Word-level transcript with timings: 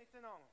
miteinander. 0.00 0.46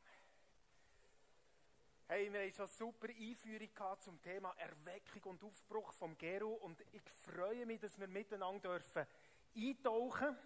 Hey, 2.10 2.32
wir 2.34 2.42
haben 2.42 2.52
schon 2.52 2.66
eine 2.66 2.74
super 2.74 3.08
Einführung 3.08 3.74
gehabt 3.74 4.04
zum 4.04 4.22
Thema 4.22 4.54
Erweckung 4.58 5.32
und 5.32 5.44
Aufbruch 5.46 5.94
vom 5.94 6.18
Geru 6.18 6.54
und 6.54 6.82
ich 6.92 7.02
freue 7.34 7.66
mich, 7.66 7.80
dass 7.80 7.98
wir 7.98 8.10
miteinander 8.10 8.78
dürfen 8.78 9.08
eintauchen 9.56 10.38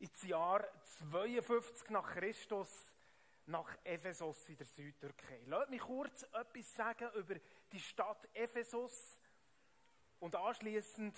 ins 0.00 0.22
Jahr 0.24 0.64
52 0.98 1.90
nach 1.90 2.12
Christus 2.12 2.92
nach 3.46 3.76
Ephesus 3.84 4.48
in 4.48 4.56
der 4.56 4.66
Südtürkei. 4.66 5.42
Lasst 5.46 5.70
mich 5.70 5.82
kurz 5.82 6.24
etwas 6.24 6.74
sagen 6.74 7.10
über 7.14 7.36
die 7.70 7.80
Stadt 7.80 8.28
Ephesus 8.32 9.16
und 10.18 10.34
anschließend 10.34 11.16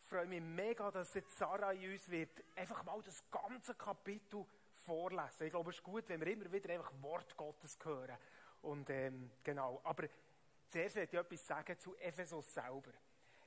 freue 0.00 0.24
ich 0.24 0.28
mich 0.28 0.42
mega, 0.42 0.90
dass 0.90 1.14
jetzt 1.14 1.38
Sarah 1.38 1.72
in 1.72 1.92
uns 1.92 2.08
wird 2.10 2.42
einfach 2.56 2.82
mal 2.82 3.00
das 3.02 3.22
ganze 3.30 3.76
Kapitel 3.76 4.44
vorlesen. 4.88 5.44
Ich 5.44 5.50
glaube, 5.50 5.70
es 5.70 5.76
ist 5.76 5.82
gut, 5.82 6.08
wenn 6.08 6.20
wir 6.20 6.28
immer 6.28 6.50
wieder 6.50 6.72
einfach 6.72 6.92
Wort 7.02 7.36
Gottes 7.36 7.78
hören. 7.84 8.16
Und 8.62 8.88
ähm, 8.88 9.30
genau, 9.44 9.82
aber 9.84 10.08
zuerst 10.70 10.96
werde 10.96 11.12
ich 11.12 11.18
etwas 11.18 11.46
sagen 11.46 11.78
zu 11.78 11.94
Ephesus 11.96 12.54
selber. 12.54 12.92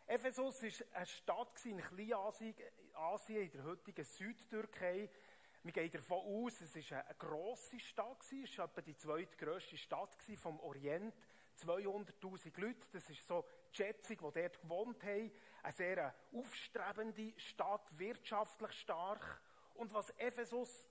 Ephesus 0.06 0.62
war 0.62 0.98
eine 0.98 1.06
Stadt 1.08 1.66
in 1.66 1.78
Kleinasien, 1.80 2.54
Asien, 2.94 3.42
in 3.42 3.52
der 3.52 3.64
heutigen 3.64 4.06
Südtürkei. 4.06 5.10
Wir 5.64 5.72
gehen 5.72 5.92
davon 5.92 6.20
aus, 6.20 6.62
es 6.62 6.92
war 6.92 7.06
eine 7.06 7.16
grosse 7.16 7.80
Stadt, 7.80 8.24
es 8.32 8.58
war 8.58 8.66
etwa 8.66 8.82
die 8.82 8.96
zweitgrösste 8.96 9.78
Stadt 9.78 10.16
vom 10.38 10.60
Orient. 10.60 11.14
200.000 11.66 12.62
Leute, 12.62 12.88
das 12.92 13.10
ist 13.10 13.26
so 13.26 13.46
die 13.72 13.78
Schätzung, 13.78 14.18
die 14.18 14.42
dort 14.42 14.62
gewohnt 14.62 15.04
haben. 15.04 15.32
Eine 15.64 15.74
sehr 15.74 16.16
aufstrebende 16.34 17.34
Stadt, 17.38 17.88
wirtschaftlich 17.98 18.72
stark. 18.74 19.42
Und 19.74 19.94
was 19.94 20.12
Ephesus 20.12 20.88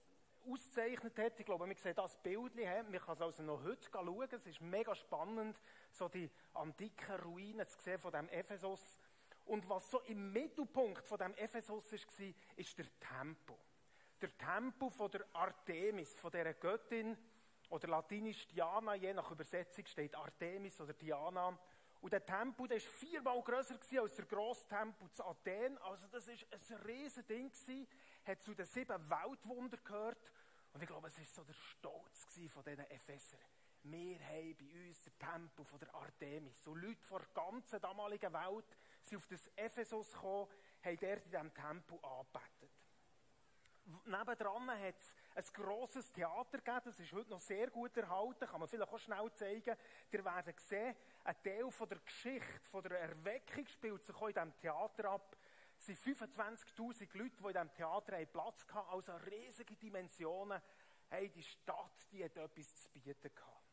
auszeichnet 0.48 1.18
hat. 1.18 1.38
Ich 1.38 1.46
glaube, 1.46 1.66
wir 1.66 1.76
sehen 1.76 1.94
das 1.94 2.16
Bild. 2.16 2.54
Man 2.54 2.92
kann 2.92 3.14
es 3.14 3.22
also 3.22 3.42
noch 3.42 3.62
heute 3.62 3.88
schauen. 3.90 4.28
Es 4.30 4.46
ist 4.46 4.60
mega 4.60 4.94
spannend, 4.94 5.60
so 5.90 6.08
die 6.08 6.30
antiken 6.54 7.16
Ruinen 7.20 7.66
zu 7.66 7.78
sehen 7.80 7.98
von 7.98 8.12
dem 8.12 8.28
Ephesus. 8.28 8.98
Und 9.46 9.68
was 9.68 9.90
so 9.90 10.00
im 10.02 10.32
Mittelpunkt 10.32 11.06
von 11.06 11.18
dem 11.18 11.34
Ephesus 11.34 11.92
war, 11.92 12.34
ist 12.56 12.78
der 12.78 12.86
Tempel. 13.00 13.56
Der 14.20 14.36
Tempel 14.36 14.90
von 14.90 15.10
der 15.10 15.24
Artemis, 15.32 16.14
von 16.14 16.30
dieser 16.30 16.54
Göttin, 16.54 17.16
oder 17.70 17.88
latinisch 17.88 18.46
Diana, 18.48 18.94
je 18.94 19.14
nach 19.14 19.30
Übersetzung 19.30 19.86
steht 19.86 20.14
Artemis 20.14 20.80
oder 20.80 20.92
Diana. 20.92 21.56
Und 22.00 22.12
der 22.12 22.24
Tempel, 22.24 22.66
der 22.66 22.78
war 22.78 22.90
viermal 22.90 23.42
grösser 23.42 23.78
als 24.00 24.14
der 24.14 24.24
grosse 24.24 24.66
Tempel 24.66 25.10
zu 25.10 25.24
Athen. 25.24 25.78
Also 25.78 26.06
das 26.08 26.26
war 26.26 26.34
ein 26.34 26.82
riesen 26.82 27.26
Ding 27.26 27.50
gewesen. 27.50 27.86
Hat 28.24 28.42
zu 28.42 28.54
den 28.54 28.66
sieben 28.66 29.10
Weltwundern 29.10 29.80
gehört. 29.84 30.32
Und 30.72 30.82
ich 30.82 30.88
glaube, 30.88 31.08
es 31.08 31.18
war 31.18 31.24
so 31.24 31.44
der 31.44 31.54
Stolz 31.54 32.26
von 32.48 32.64
diesen 32.64 32.90
Epheser. 32.90 33.38
Wir 33.82 34.20
haben 34.20 34.56
bei 34.56 34.86
uns 34.86 35.00
den 35.02 35.18
Tempel 35.18 35.64
von 35.64 35.78
der 35.78 35.94
Artemis. 35.94 36.62
So 36.62 36.74
Leute 36.74 37.02
von 37.02 37.18
der 37.18 37.28
ganzen 37.44 37.80
damaligen 37.80 38.32
Welt 38.32 38.76
sind 39.02 39.18
auf 39.18 39.26
das 39.26 39.50
Ephesus 39.56 40.12
gekommen, 40.12 40.48
haben 40.84 40.98
dort 41.00 41.24
in 41.24 41.30
diesem 41.30 41.54
Tempel 41.54 41.98
angebetet. 42.02 42.70
Nebendran 44.04 44.70
hat 44.70 44.94
es 45.34 45.50
ein 45.50 45.64
grosses 45.64 46.12
Theater 46.12 46.58
gegeben, 46.58 46.80
das 46.84 47.00
ist 47.00 47.12
heute 47.12 47.30
noch 47.30 47.40
sehr 47.40 47.70
gut 47.70 47.96
erhalten, 47.96 48.46
kann 48.46 48.60
man 48.60 48.68
vielleicht 48.68 48.92
auch 48.92 48.98
schnell 48.98 49.32
zeigen. 49.32 49.76
Ihr 50.12 50.24
werdet 50.24 50.60
sehen, 50.60 50.94
ein 51.24 51.42
Teil 51.42 51.70
von 51.70 51.88
der 51.88 51.98
Geschichte, 51.98 52.68
von 52.70 52.82
der 52.82 53.00
Erweckung 53.00 53.66
spielt 53.66 54.04
sich 54.04 54.14
auch 54.14 54.28
in 54.28 54.34
diesem 54.34 54.56
Theater 54.58 55.10
ab. 55.10 55.36
Es 55.80 55.86
sind 55.86 55.98
25.000 55.98 57.16
Leute, 57.16 57.36
die 57.38 57.46
in 57.46 57.52
diesem 57.52 57.72
Theater 57.72 58.12
einen 58.12 58.26
Platz 58.26 58.66
hatten, 58.70 58.90
also 58.90 59.12
riesige 59.30 59.74
Dimensionen. 59.76 60.60
Hey, 61.08 61.30
die 61.30 61.42
Stadt, 61.42 62.06
die 62.12 62.22
hat 62.22 62.36
etwas 62.36 62.76
zu 62.82 62.90
bieten 62.90 63.34
gehabt. 63.34 63.64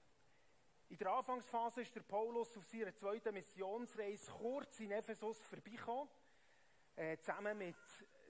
In 0.87 0.97
der 0.97 1.11
Anfangsphase 1.11 1.81
ist 1.81 1.93
der 1.93 2.03
Paulus 2.03 2.55
auf 2.55 2.65
seiner 2.65 2.95
zweiten 2.95 3.33
Missionsreise 3.33 4.31
kurz 4.31 4.79
in 4.79 4.91
Ephesus 4.91 5.37
vorbeigekommen, 5.47 6.07
äh, 6.95 7.17
zusammen 7.17 7.57
mit 7.57 7.75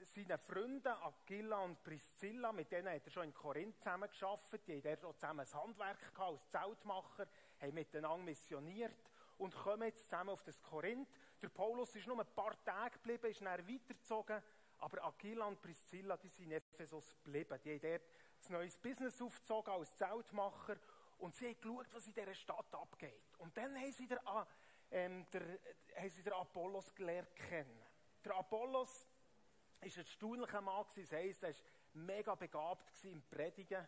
seinen 0.06 0.38
Freunden 0.40 0.88
Aquila 0.88 1.60
und 1.60 1.80
Priscilla, 1.84 2.50
mit 2.50 2.72
denen 2.72 2.92
hat 2.92 3.06
er 3.06 3.10
schon 3.12 3.26
in 3.26 3.34
Korinth 3.34 3.78
zusammen 3.78 4.08
geschafft. 4.10 4.58
Die 4.66 4.72
haben 4.72 4.82
dort 4.82 5.04
auch 5.04 5.14
zusammen 5.14 5.46
ein 5.46 5.54
Handwerk 5.54 6.00
gehabt, 6.00 6.20
als 6.20 6.50
Zeltmacher, 6.50 7.28
haben 7.60 7.74
miteinander 7.74 8.24
missioniert 8.24 9.08
und 9.38 9.54
kommen 9.54 9.88
jetzt 9.88 10.04
zusammen 10.04 10.30
auf 10.30 10.42
das 10.42 10.60
Korinth. 10.62 11.08
Der 11.40 11.48
Paulus 11.48 11.94
ist 11.94 12.06
nur 12.06 12.20
ein 12.20 12.26
paar 12.34 12.62
Tage 12.64 12.98
geblieben, 12.98 13.30
ist 13.30 13.40
dann 13.40 13.66
weitergezogen, 13.68 14.42
aber 14.78 15.04
Aquila 15.04 15.46
und 15.46 15.60
Priscilla, 15.60 16.16
die 16.16 16.28
sind 16.28 16.46
in 16.46 16.52
Ephesus 16.52 17.16
geblieben. 17.24 17.58
Die 17.64 17.70
haben 17.70 17.80
dort 17.80 18.02
ein 18.48 18.52
neues 18.52 18.78
Business 18.78 19.20
aufgezogen 19.20 19.72
als 19.72 19.96
Zeltmacher 19.96 20.76
und 21.18 21.34
sie 21.34 21.46
haben 21.46 21.60
geschaut, 21.60 21.86
was 21.94 22.06
in 22.06 22.14
dieser 22.14 22.34
Stadt 22.34 22.74
abgeht. 22.74 23.36
Und 23.38 23.56
dann 23.56 23.76
haben 23.76 23.92
sie 23.92 24.06
den, 24.06 24.18
ähm, 24.90 25.26
der, 25.32 25.42
haben 25.96 26.10
sie 26.10 26.22
den 26.22 26.32
Apollos 26.32 26.94
gelernt 26.94 27.34
kennen. 27.34 27.82
Der 28.24 28.36
Apollos 28.36 29.08
ist 29.80 29.96
ein 29.96 30.04
erstaunlicher 30.04 30.60
Mann. 30.60 30.84
Das 30.94 31.12
heisst, 31.12 31.42
er 31.42 31.50
war 31.50 31.56
mega 31.94 32.34
begabt 32.34 33.04
im 33.04 33.22
Predigen, 33.22 33.86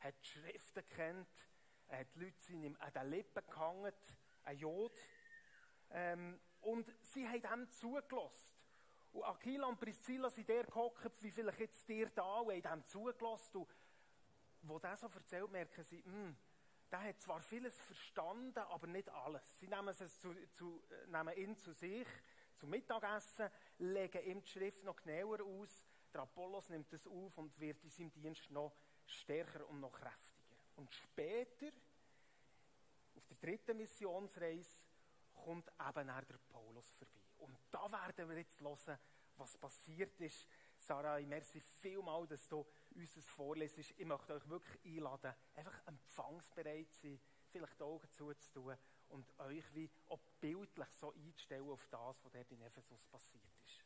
hat 0.00 0.14
die 0.22 0.28
Schriften 0.28 0.88
kennt, 0.88 1.28
er 1.88 2.00
hat 2.00 2.14
die 2.14 2.20
Leute 2.20 2.80
an 2.80 2.92
den 2.92 3.10
Lippen 3.10 3.46
gehangen, 3.46 3.92
ein 4.44 4.58
Jod. 4.58 4.98
Ähm, 5.90 6.40
und 6.60 6.92
sie 7.02 7.26
haben 7.26 7.62
ihm 7.62 7.70
zugelassen. 7.70 8.50
Und 9.12 9.24
Aquila 9.24 9.66
und 9.66 9.80
Priscilla 9.80 10.30
sind 10.30 10.48
der 10.48 10.64
gehockt, 10.64 11.22
wie 11.22 11.30
vielleicht 11.30 11.60
jetzt 11.60 11.88
dir 11.88 12.08
da, 12.10 12.38
und 12.38 12.66
haben 12.66 12.80
ihm 12.80 12.86
zugelassen. 12.86 13.58
Und 13.58 13.68
wo 14.62 14.78
der 14.78 14.96
so 14.96 15.08
erzählt, 15.08 15.50
merken 15.50 15.84
sie, 15.84 16.02
mh, 16.04 16.12
hm, 16.12 16.36
der 16.90 17.02
hat 17.02 17.20
zwar 17.20 17.40
vieles 17.40 17.76
verstanden, 17.78 18.58
aber 18.58 18.86
nicht 18.86 19.08
alles. 19.08 19.58
Sie 19.58 19.68
nehmen, 19.68 19.88
es 19.88 20.20
zu, 20.20 20.34
zu, 20.50 20.82
nehmen 21.06 21.36
ihn 21.36 21.56
zu 21.56 21.72
sich, 21.72 22.06
zum 22.56 22.70
Mittagessen, 22.70 23.48
legen 23.78 24.24
ihm 24.24 24.42
die 24.42 24.48
Schrift 24.48 24.82
noch 24.84 24.96
genauer 24.96 25.40
aus. 25.40 25.86
Der 26.12 26.22
Apollos 26.22 26.68
nimmt 26.68 26.92
es 26.92 27.06
auf 27.06 27.38
und 27.38 27.58
wird 27.60 27.82
in 27.84 27.90
seinem 27.90 28.12
Dienst 28.12 28.50
noch 28.50 28.76
stärker 29.06 29.66
und 29.68 29.80
noch 29.80 29.92
kräftiger. 29.92 30.56
Und 30.76 30.92
später, 30.92 31.70
der 33.30 33.36
dritten 33.38 33.76
Missionsreise, 33.76 34.84
kommt 35.34 35.68
eben 35.68 36.06
der 36.06 36.38
Paulus 36.50 36.90
vorbei. 36.92 37.20
Und 37.38 37.56
da 37.70 37.90
werden 37.90 38.28
wir 38.28 38.36
jetzt 38.36 38.60
hören, 38.60 38.98
was 39.36 39.56
passiert 39.56 40.20
ist. 40.20 40.46
Sarah, 40.78 41.18
ich 41.18 41.26
merci 41.26 41.60
vielmal, 41.60 42.26
dass 42.26 42.46
du 42.48 42.66
uns 42.94 43.14
das 43.14 43.26
vorlesest. 43.26 43.94
Ich 43.96 44.06
möchte 44.06 44.34
euch 44.34 44.48
wirklich 44.48 44.84
einladen, 44.84 45.34
einfach 45.54 45.86
empfangsbereit 45.86 46.92
zu 46.92 47.00
sein, 47.02 47.20
vielleicht 47.50 47.78
die 47.78 47.84
Augen 47.84 48.10
zuzutun 48.10 48.76
und 49.08 49.38
euch 49.40 49.64
wie 49.74 49.90
auch 50.08 50.20
bildlich 50.40 50.88
so 50.92 51.12
einzustellen 51.12 51.68
auf 51.68 51.86
das, 51.90 52.24
was 52.24 52.32
dort 52.32 52.50
in 52.52 52.62
Ephesus 52.62 53.04
passiert 53.06 53.42
ist. 53.64 53.84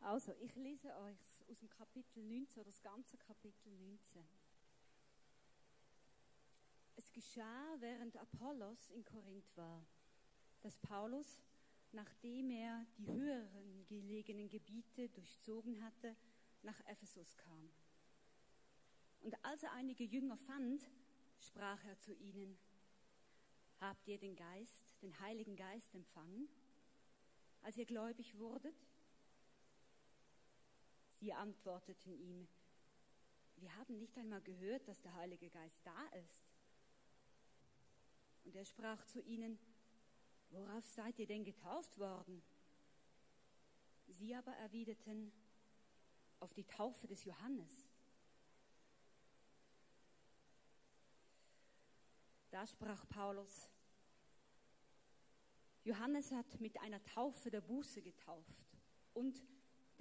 also 0.11 0.33
ich 0.41 0.53
lese 0.57 0.93
euch 0.97 1.17
aus 1.49 1.57
dem 1.59 1.69
Kapitel 1.69 2.21
19, 2.21 2.65
das 2.65 2.81
ganze 2.81 3.15
Kapitel 3.15 3.71
19. 3.71 4.21
Es 6.97 7.09
geschah, 7.13 7.77
während 7.79 8.17
Apollos 8.17 8.89
in 8.89 9.05
Korinth 9.05 9.55
war, 9.55 9.85
dass 10.63 10.77
Paulus 10.79 11.41
nachdem 11.93 12.51
er 12.51 12.85
die 12.97 13.07
höheren 13.07 13.85
gelegenen 13.85 14.49
Gebiete 14.49 15.07
durchzogen 15.07 15.81
hatte, 15.81 16.17
nach 16.61 16.79
Ephesus 16.87 17.37
kam. 17.37 17.69
Und 19.21 19.35
als 19.45 19.63
er 19.63 19.71
einige 19.71 20.03
Jünger 20.03 20.35
fand, 20.35 20.89
sprach 21.39 21.83
er 21.85 21.97
zu 21.99 22.13
ihnen, 22.15 22.57
Habt 23.79 24.07
ihr 24.09 24.17
den 24.17 24.35
Geist, 24.35 25.01
den 25.01 25.17
Heiligen 25.21 25.55
Geist 25.55 25.95
empfangen, 25.95 26.49
als 27.61 27.77
ihr 27.77 27.85
gläubig 27.85 28.37
wurdet? 28.37 28.90
Sie 31.21 31.31
antworteten 31.31 32.13
ihm, 32.13 32.47
wir 33.57 33.75
haben 33.77 33.97
nicht 33.97 34.17
einmal 34.17 34.41
gehört, 34.41 34.87
dass 34.87 34.99
der 35.01 35.13
Heilige 35.13 35.49
Geist 35.49 35.79
da 35.85 36.07
ist. 36.19 36.43
Und 38.43 38.55
er 38.55 38.65
sprach 38.65 39.05
zu 39.05 39.21
ihnen, 39.21 39.57
Worauf 40.49 40.85
seid 40.85 41.17
ihr 41.17 41.27
denn 41.27 41.45
getauft 41.45 41.97
worden? 41.97 42.43
Sie 44.07 44.35
aber 44.35 44.51
erwiderten, 44.57 45.31
auf 46.41 46.53
die 46.53 46.65
Taufe 46.65 47.07
des 47.07 47.23
Johannes. 47.23 47.87
Da 52.49 52.67
sprach 52.67 53.07
Paulus, 53.07 53.69
Johannes 55.83 56.31
hat 56.31 56.59
mit 56.59 56.77
einer 56.81 57.01
Taufe 57.03 57.49
der 57.49 57.61
Buße 57.61 58.01
getauft 58.01 58.65
und 59.13 59.41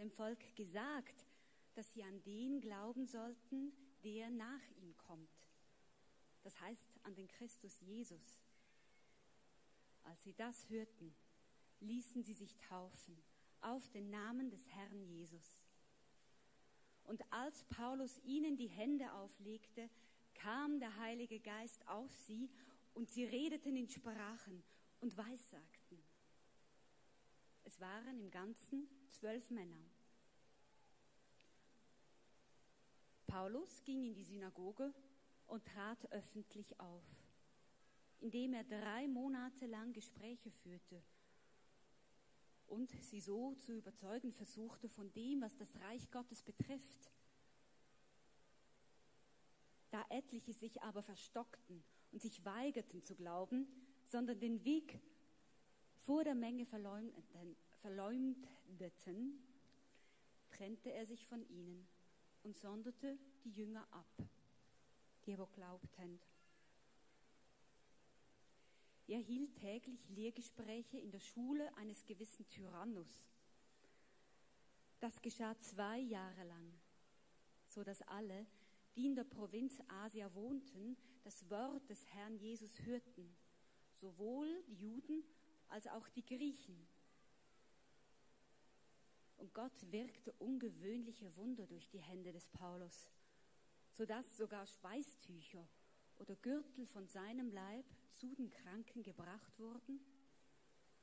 dem 0.01 0.11
Volk 0.11 0.57
gesagt, 0.57 1.27
dass 1.75 1.93
sie 1.93 2.03
an 2.03 2.23
den 2.23 2.61
glauben 2.61 3.07
sollten, 3.07 3.73
der 4.03 4.31
nach 4.31 4.71
ihm 4.77 4.97
kommt. 4.97 5.49
Das 6.43 6.59
heißt 6.59 6.89
an 7.03 7.15
den 7.15 7.29
Christus 7.29 7.79
Jesus. 7.81 8.41
Als 10.05 10.23
sie 10.23 10.33
das 10.33 10.71
hörten, 10.71 11.15
ließen 11.81 12.23
sie 12.23 12.33
sich 12.33 12.57
taufen 12.57 13.23
auf 13.61 13.91
den 13.91 14.09
Namen 14.09 14.51
des 14.51 14.67
Herrn 14.71 15.03
Jesus. 15.03 15.59
Und 17.05 17.23
als 17.31 17.63
Paulus 17.65 18.19
ihnen 18.25 18.57
die 18.57 18.69
Hände 18.69 19.13
auflegte, 19.13 19.91
kam 20.33 20.81
der 20.81 20.97
Heilige 20.97 21.41
Geist 21.41 21.87
auf 21.87 22.11
sie 22.27 22.49
und 22.95 23.11
sie 23.11 23.25
redeten 23.25 23.77
in 23.77 23.89
Sprachen 23.89 24.63
und 25.01 25.15
weissagten. 25.19 26.03
Es 27.65 27.79
waren 27.81 28.19
im 28.19 28.31
Ganzen 28.31 28.89
zwölf 29.09 29.51
Männer. 29.51 29.90
Paulus 33.31 33.85
ging 33.85 34.03
in 34.03 34.13
die 34.13 34.25
Synagoge 34.25 34.93
und 35.47 35.65
trat 35.65 36.11
öffentlich 36.11 36.81
auf, 36.81 37.05
indem 38.19 38.55
er 38.55 38.65
drei 38.65 39.07
Monate 39.07 39.67
lang 39.67 39.93
Gespräche 39.93 40.51
führte 40.51 41.01
und 42.67 42.91
sie 42.91 43.21
so 43.21 43.55
zu 43.55 43.73
überzeugen 43.73 44.33
versuchte 44.33 44.89
von 44.89 45.13
dem, 45.13 45.43
was 45.43 45.57
das 45.57 45.77
Reich 45.81 46.11
Gottes 46.11 46.43
betrifft. 46.43 47.13
Da 49.91 50.05
etliche 50.09 50.53
sich 50.53 50.83
aber 50.83 51.03
verstockten 51.03 51.85
und 52.11 52.21
sich 52.21 52.45
weigerten 52.45 53.05
zu 53.05 53.15
glauben, 53.15 53.69
sondern 54.07 54.41
den 54.41 54.65
Weg 54.65 54.99
vor 56.01 56.25
der 56.25 56.35
Menge 56.35 56.67
verleumdeten, 56.67 57.57
verleumdeten 57.81 59.41
trennte 60.51 60.93
er 60.93 61.07
sich 61.07 61.27
von 61.29 61.49
ihnen 61.49 61.87
und 62.43 62.57
sonderte 62.57 63.19
die 63.45 63.51
Jünger 63.51 63.87
ab, 63.91 64.29
die 65.27 65.39
wo 65.39 65.47
glaubten. 65.47 66.21
Er 69.07 69.19
hielt 69.19 69.57
täglich 69.57 70.09
Lehrgespräche 70.11 70.99
in 70.99 71.11
der 71.11 71.19
Schule 71.19 71.77
eines 71.77 72.05
gewissen 72.07 72.47
Tyrannus. 72.49 73.25
Das 75.01 75.21
geschah 75.21 75.59
zwei 75.59 75.99
Jahre 75.99 76.45
lang, 76.45 76.73
so 77.67 77.83
dass 77.83 78.03
alle, 78.03 78.47
die 78.95 79.07
in 79.07 79.17
der 79.17 79.25
Provinz 79.25 79.81
Asia 79.89 80.33
wohnten, 80.35 80.97
das 81.25 81.49
Wort 81.51 81.89
des 81.89 82.07
Herrn 82.07 82.37
Jesus 82.37 82.81
hörten, 82.83 83.35
sowohl 83.95 84.63
die 84.69 84.75
Juden 84.75 85.25
als 85.69 85.87
auch 85.89 86.09
die 86.11 86.25
Griechen. 86.25 86.87
Und 89.41 89.55
Gott 89.55 89.91
wirkte 89.91 90.33
ungewöhnliche 90.35 91.35
Wunder 91.35 91.67
durch 91.67 91.89
die 91.89 91.99
Hände 91.99 92.31
des 92.31 92.47
Paulus, 92.49 93.09
sodass 93.91 94.37
sogar 94.37 94.67
Schweißtücher 94.67 95.67
oder 96.19 96.37
Gürtel 96.37 96.87
von 96.87 97.07
seinem 97.09 97.51
Leib 97.51 97.87
zu 98.11 98.35
den 98.35 98.51
Kranken 98.51 99.03
gebracht 99.03 99.59
wurden 99.59 99.99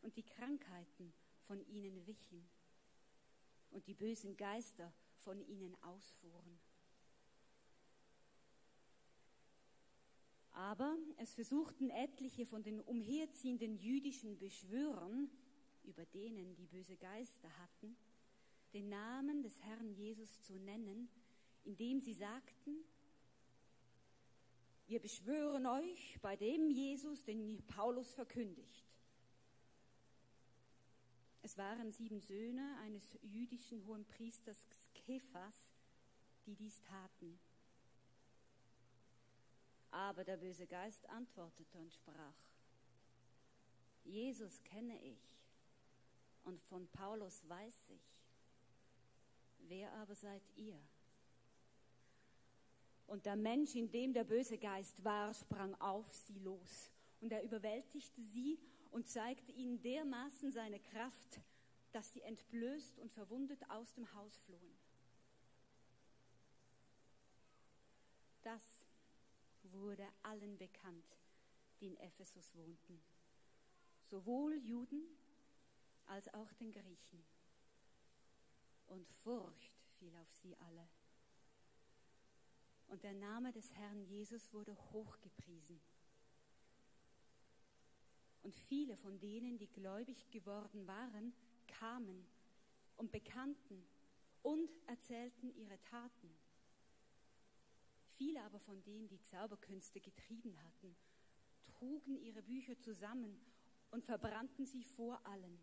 und 0.03 0.15
die 0.17 0.23
Krankheiten 0.23 1.11
von 1.47 1.65
ihnen 1.67 2.05
wichen 2.05 2.47
und 3.71 3.87
die 3.87 3.95
bösen 3.95 4.37
Geister 4.37 4.93
von 5.15 5.41
ihnen 5.41 5.75
ausfuhren. 5.81 6.59
Aber 10.51 10.95
es 11.17 11.33
versuchten 11.33 11.89
etliche 11.89 12.45
von 12.45 12.61
den 12.61 12.81
umherziehenden 12.81 13.77
jüdischen 13.77 14.37
Beschwörern, 14.37 15.27
über 15.83 16.05
denen 16.05 16.55
die 16.55 16.67
böse 16.67 16.97
Geister 16.97 17.49
hatten, 17.57 17.97
den 18.77 18.89
Namen 18.89 19.41
des 19.41 19.59
Herrn 19.63 19.89
Jesus 19.95 20.43
zu 20.43 20.53
nennen, 20.59 21.09
indem 21.63 21.99
sie 21.99 22.13
sagten, 22.13 22.85
wir 24.85 24.99
beschwören 24.99 25.65
euch 25.65 26.19
bei 26.21 26.35
dem 26.35 26.69
Jesus, 26.69 27.23
den 27.23 27.65
Paulus 27.65 28.13
verkündigt. 28.13 28.85
Es 31.41 31.57
waren 31.57 31.91
sieben 31.91 32.19
Söhne 32.19 32.77
eines 32.83 33.17
jüdischen 33.23 33.83
Hohenpriesters 33.87 34.63
Skephas, 34.69 35.73
die 36.45 36.55
dies 36.55 36.79
taten. 36.83 37.39
Aber 39.89 40.23
der 40.23 40.37
böse 40.37 40.67
Geist 40.67 41.09
antwortete 41.09 41.79
und 41.79 41.91
sprach, 41.91 42.35
Jesus 44.03 44.63
kenne 44.65 45.01
ich 45.03 45.41
und 46.43 46.61
von 46.61 46.87
Paulus 46.89 47.41
weiß 47.49 47.89
ich. 47.89 48.16
Wer 49.67 49.91
aber 49.93 50.15
seid 50.15 50.43
ihr? 50.55 50.79
Und 53.05 53.25
der 53.25 53.35
Mensch, 53.35 53.75
in 53.75 53.89
dem 53.89 54.13
der 54.13 54.23
böse 54.23 54.57
Geist 54.57 55.03
war, 55.03 55.33
sprang 55.33 55.75
auf 55.75 56.13
sie 56.13 56.39
los. 56.39 56.91
Und 57.21 57.31
er 57.31 57.43
überwältigte 57.43 58.21
sie 58.21 58.59
und 58.91 59.07
zeigte 59.07 59.51
ihnen 59.51 59.81
dermaßen 59.81 60.51
seine 60.51 60.79
Kraft, 60.79 61.41
dass 61.91 62.13
sie 62.13 62.21
entblößt 62.21 62.99
und 62.99 63.11
verwundet 63.11 63.69
aus 63.69 63.93
dem 63.93 64.13
Haus 64.13 64.37
flohen. 64.39 64.77
Das 68.43 68.63
wurde 69.63 70.07
allen 70.23 70.57
bekannt, 70.57 71.17
die 71.79 71.87
in 71.87 71.97
Ephesus 71.97 72.55
wohnten, 72.55 73.01
sowohl 74.05 74.55
Juden 74.57 75.03
als 76.05 76.33
auch 76.33 76.51
den 76.53 76.71
Griechen. 76.71 77.36
Und 78.87 79.07
Furcht 79.23 79.73
fiel 79.99 80.13
auf 80.15 80.31
sie 80.33 80.55
alle. 80.57 80.87
Und 82.87 83.03
der 83.03 83.13
Name 83.13 83.51
des 83.51 83.73
Herrn 83.73 84.03
Jesus 84.03 84.53
wurde 84.53 84.75
hochgepriesen. 84.91 85.79
Und 88.43 88.55
viele 88.55 88.95
von 88.95 89.19
denen, 89.19 89.57
die 89.57 89.67
gläubig 89.67 90.29
geworden 90.31 90.87
waren, 90.87 91.33
kamen 91.67 92.25
und 92.95 93.11
bekannten 93.11 93.83
und 94.41 94.71
erzählten 94.87 95.53
ihre 95.55 95.79
Taten. 95.81 96.29
Viele 98.17 98.41
aber 98.43 98.59
von 98.59 98.81
denen, 98.83 99.07
die 99.09 99.21
Zauberkünste 99.21 99.99
getrieben 99.99 100.57
hatten, 100.63 100.95
trugen 101.67 102.17
ihre 102.17 102.41
Bücher 102.41 102.79
zusammen 102.79 103.37
und 103.91 104.05
verbrannten 104.05 104.65
sie 104.65 104.83
vor 104.83 105.19
allen. 105.25 105.59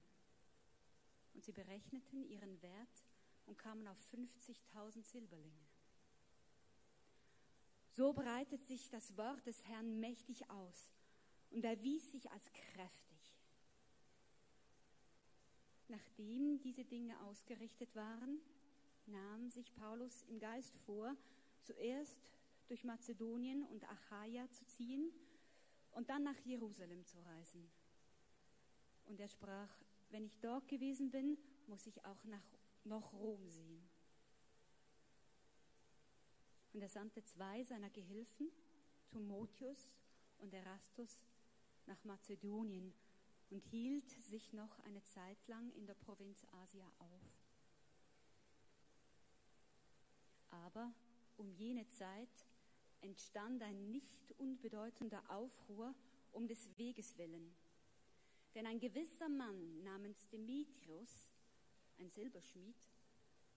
Und 1.33 1.43
sie 1.43 1.53
berechneten 1.53 2.25
ihren 2.29 2.61
Wert 2.63 3.05
und 3.47 3.59
kamen 3.59 3.87
auf 3.87 3.99
50.000 4.13 5.03
Silberlinge. 5.05 5.67
So 7.91 8.13
breitet 8.13 8.67
sich 8.67 8.91
das 8.91 9.17
Wort 9.17 9.47
des 9.47 9.65
Herrn 9.65 10.01
mächtig 10.01 10.51
aus 10.51 10.91
und 11.51 11.65
erwies 11.65 12.11
sich 12.11 12.31
als 12.31 12.53
kräftig. 12.53 13.05
Nachdem 15.89 16.59
diese 16.61 16.85
Dinge 16.85 17.21
ausgerichtet 17.21 17.95
waren, 17.95 18.41
nahm 19.07 19.51
sich 19.51 19.73
Paulus 19.75 20.23
im 20.25 20.39
Geist 20.39 20.77
vor, 20.87 21.15
zuerst 21.63 22.19
durch 22.69 22.85
Mazedonien 22.85 23.65
und 23.65 23.85
Achaia 23.85 24.51
zu 24.51 24.65
ziehen 24.67 25.13
und 25.93 26.09
dann 26.11 26.25
nach 26.25 26.39
Jerusalem 26.45 27.05
zu 27.05 27.19
reisen. 27.21 27.71
Und 29.05 29.21
er 29.21 29.29
sprach, 29.29 29.71
wenn 30.11 30.25
ich 30.25 30.39
dort 30.41 30.67
gewesen 30.69 31.11
bin, 31.11 31.37
muss 31.67 31.87
ich 31.87 32.05
auch 32.05 32.25
nach, 32.25 32.43
noch 32.85 33.13
Rom 33.13 33.49
sehen. 33.49 33.89
Und 36.73 36.83
er 36.83 36.89
sandte 36.89 37.25
zwei 37.25 37.63
seiner 37.63 37.91
Gehilfen, 37.91 38.51
Timotheus 39.11 39.93
und 40.39 40.53
Erastus, 40.53 41.21
nach 41.87 42.03
Mazedonien 42.05 42.93
und 43.51 43.63
hielt 43.67 44.11
sich 44.11 44.53
noch 44.53 44.79
eine 44.81 45.03
Zeit 45.05 45.47
lang 45.47 45.71
in 45.73 45.87
der 45.87 45.95
Provinz 45.95 46.45
Asia 46.51 46.91
auf. 46.99 47.23
Aber 50.51 50.93
um 51.37 51.51
jene 51.51 51.87
Zeit 51.89 52.47
entstand 53.01 53.63
ein 53.63 53.91
nicht 53.91 54.33
unbedeutender 54.39 55.23
Aufruhr 55.31 55.95
um 56.33 56.49
des 56.49 56.77
Weges 56.79 57.17
willen. 57.19 57.55
Denn 58.55 58.67
ein 58.67 58.81
gewisser 58.81 59.29
Mann 59.29 59.83
namens 59.83 60.29
Demetrius, 60.29 61.29
ein 61.99 62.11
Silberschmied, 62.11 62.77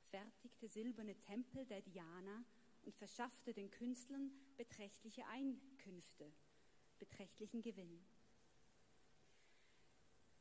fertigte 0.09 0.67
silberne 0.67 1.15
Tempel 1.19 1.65
der 1.65 1.81
Diana 1.81 2.43
und 2.83 2.95
verschaffte 2.95 3.53
den 3.53 3.69
Künstlern 3.69 4.31
beträchtliche 4.55 5.25
Einkünfte, 5.27 6.31
beträchtlichen 6.99 7.61
Gewinn. 7.61 7.99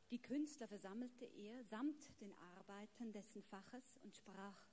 Die 0.09 0.21
Künstler 0.21 0.67
versammelte 0.67 1.25
er 1.25 1.63
samt 1.65 2.21
den 2.21 2.33
Arbeitern 2.57 3.11
dessen 3.11 3.43
Faches 3.43 3.97
und 4.03 4.15
sprach, 4.15 4.69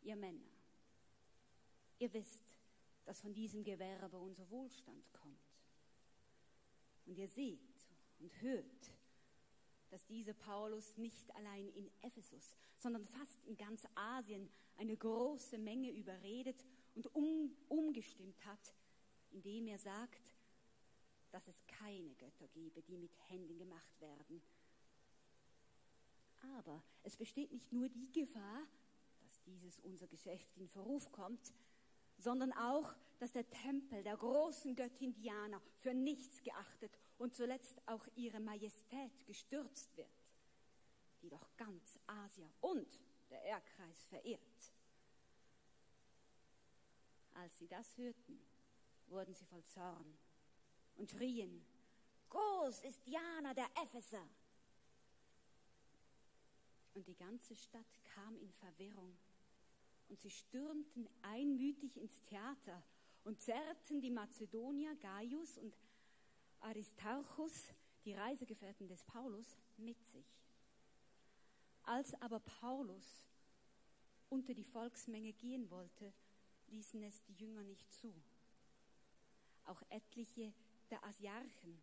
ihr 0.00 0.16
Männer, 0.16 0.48
ihr 1.98 2.12
wisst, 2.14 2.44
dass 3.04 3.20
von 3.20 3.34
diesem 3.34 3.64
Gewerbe 3.64 4.18
unser 4.18 4.48
Wohlstand 4.48 5.12
kommt. 5.12 5.58
Und 7.04 7.18
ihr 7.18 7.28
seht 7.28 7.86
und 8.18 8.40
hört, 8.40 8.97
dass 9.90 10.06
dieser 10.06 10.34
Paulus 10.34 10.96
nicht 10.96 11.34
allein 11.36 11.68
in 11.70 11.90
Ephesus, 12.02 12.56
sondern 12.78 13.04
fast 13.06 13.44
in 13.44 13.56
ganz 13.56 13.86
Asien 13.94 14.48
eine 14.76 14.96
große 14.96 15.58
Menge 15.58 15.90
überredet 15.90 16.64
und 16.94 17.14
um, 17.14 17.56
umgestimmt 17.68 18.44
hat, 18.44 18.74
indem 19.30 19.66
er 19.66 19.78
sagt, 19.78 20.34
dass 21.30 21.46
es 21.48 21.66
keine 21.66 22.14
Götter 22.14 22.48
gebe, 22.48 22.82
die 22.82 22.96
mit 22.96 23.12
Händen 23.28 23.58
gemacht 23.58 24.00
werden. 24.00 24.42
Aber 26.54 26.82
es 27.02 27.16
besteht 27.16 27.52
nicht 27.52 27.72
nur 27.72 27.88
die 27.88 28.10
Gefahr, 28.12 28.66
dass 29.20 29.42
dieses 29.42 29.80
unser 29.80 30.06
Geschäft 30.06 30.56
in 30.56 30.68
Verruf 30.68 31.10
kommt, 31.12 31.52
sondern 32.18 32.52
auch, 32.52 32.94
dass 33.18 33.32
der 33.32 33.48
Tempel 33.48 34.02
der 34.02 34.16
großen 34.16 34.76
Göttin 34.76 35.14
Diana 35.14 35.60
für 35.80 35.94
nichts 35.94 36.42
geachtet 36.42 36.92
und 37.16 37.34
zuletzt 37.34 37.80
auch 37.86 38.06
ihre 38.14 38.40
Majestät 38.40 39.26
gestürzt 39.26 39.96
wird, 39.96 40.08
die 41.22 41.30
doch 41.30 41.48
ganz 41.56 41.98
Asien 42.06 42.52
und 42.60 43.00
der 43.30 43.42
Erdkreis 43.42 44.04
verehrt. 44.06 44.72
Als 47.34 47.58
sie 47.58 47.68
das 47.68 47.96
hörten, 47.96 48.40
wurden 49.08 49.34
sie 49.34 49.44
voll 49.46 49.64
Zorn 49.64 50.18
und 50.96 51.10
schrien, 51.10 51.64
Groß 52.28 52.82
ist 52.82 53.06
Diana 53.06 53.54
der 53.54 53.68
Epheser. 53.82 54.28
Und 56.94 57.06
die 57.06 57.16
ganze 57.16 57.56
Stadt 57.56 58.04
kam 58.14 58.36
in 58.38 58.52
Verwirrung 58.52 59.16
und 60.08 60.18
sie 60.20 60.30
stürmten 60.30 61.08
einmütig 61.22 61.96
ins 61.96 62.20
Theater 62.22 62.82
und 63.24 63.40
zerrten 63.40 64.00
die 64.00 64.10
Mazedonier 64.10 64.94
Gaius 64.96 65.58
und 65.58 65.76
Aristarchus, 66.60 67.72
die 68.04 68.14
Reisegefährten 68.14 68.88
des 68.88 69.04
Paulus, 69.04 69.58
mit 69.76 70.02
sich. 70.06 70.26
Als 71.82 72.14
aber 72.20 72.40
Paulus 72.40 73.24
unter 74.28 74.54
die 74.54 74.64
Volksmenge 74.64 75.32
gehen 75.32 75.70
wollte, 75.70 76.12
ließen 76.68 77.02
es 77.02 77.22
die 77.24 77.34
Jünger 77.34 77.62
nicht 77.62 77.90
zu. 77.92 78.14
Auch 79.64 79.82
etliche 79.90 80.52
der 80.90 81.04
Asiarchen, 81.04 81.80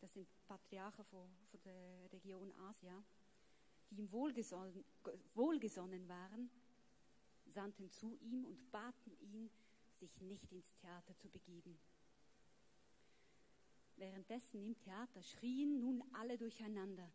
das 0.00 0.12
sind 0.12 0.28
Patriarchen 0.46 1.04
von, 1.04 1.28
von 1.50 1.62
der 1.62 2.12
Region 2.12 2.52
Asia, 2.52 3.02
die 3.90 3.98
ihm 3.98 4.10
wohlgesonnen, 4.12 4.84
wohlgesonnen 5.34 6.08
waren, 6.08 6.50
sandten 7.50 7.90
zu 7.90 8.16
ihm 8.20 8.44
und 8.44 8.70
baten 8.70 9.12
ihn, 9.20 9.50
sich 9.98 10.20
nicht 10.20 10.50
ins 10.52 10.74
Theater 10.76 11.16
zu 11.18 11.28
begeben. 11.28 11.78
Währenddessen 13.96 14.62
im 14.62 14.78
Theater 14.78 15.22
schrien 15.22 15.80
nun 15.80 16.02
alle 16.14 16.38
durcheinander, 16.38 17.12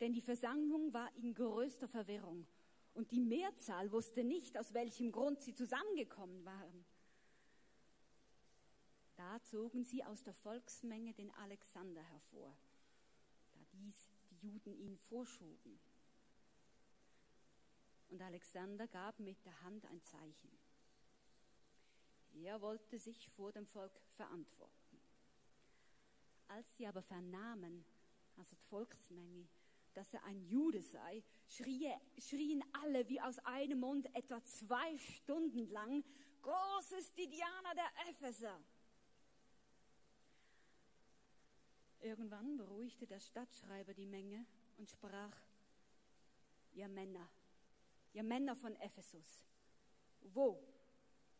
denn 0.00 0.12
die 0.12 0.22
Versammlung 0.22 0.92
war 0.92 1.14
in 1.16 1.34
größter 1.34 1.88
Verwirrung 1.88 2.46
und 2.94 3.10
die 3.10 3.20
Mehrzahl 3.20 3.92
wusste 3.92 4.24
nicht, 4.24 4.56
aus 4.58 4.72
welchem 4.72 5.12
Grund 5.12 5.42
sie 5.42 5.54
zusammengekommen 5.54 6.44
waren. 6.44 6.84
Da 9.16 9.42
zogen 9.42 9.84
sie 9.84 10.02
aus 10.04 10.22
der 10.22 10.34
Volksmenge 10.34 11.12
den 11.12 11.30
Alexander 11.32 12.02
hervor, 12.02 12.56
da 13.52 13.58
dies 13.74 14.08
die 14.30 14.46
Juden 14.46 14.74
ihn 14.74 14.96
vorschoben. 14.96 15.78
Und 18.12 18.20
Alexander 18.20 18.86
gab 18.88 19.18
mit 19.20 19.42
der 19.46 19.62
Hand 19.62 19.86
ein 19.86 20.02
Zeichen. 20.02 20.50
Er 22.34 22.60
wollte 22.60 22.98
sich 22.98 23.26
vor 23.30 23.52
dem 23.52 23.66
Volk 23.66 23.98
verantworten. 24.16 25.00
Als 26.48 26.76
sie 26.76 26.86
aber 26.86 27.00
vernahmen, 27.00 27.86
also 28.36 28.54
die 28.54 28.68
Volksmenge, 28.68 29.48
dass 29.94 30.12
er 30.12 30.22
ein 30.24 30.42
Jude 30.42 30.82
sei, 30.82 31.24
schrie, 31.46 31.90
schrien 32.18 32.62
alle 32.82 33.08
wie 33.08 33.18
aus 33.18 33.38
einem 33.46 33.80
Mund 33.80 34.14
etwa 34.14 34.44
zwei 34.44 34.98
Stunden 34.98 35.70
lang, 35.70 36.04
Groß 36.42 36.92
ist 36.92 37.16
die 37.16 37.30
Diana 37.30 37.72
der 37.74 38.10
Epheser. 38.10 38.60
Irgendwann 42.00 42.58
beruhigte 42.58 43.06
der 43.06 43.20
Stadtschreiber 43.20 43.94
die 43.94 44.06
Menge 44.06 44.44
und 44.76 44.90
sprach, 44.90 45.34
ihr 46.74 46.88
Männer, 46.88 47.26
ihr 48.12 48.22
Männer 48.22 48.56
von 48.56 48.74
Ephesus, 48.76 49.44
wo 50.20 50.62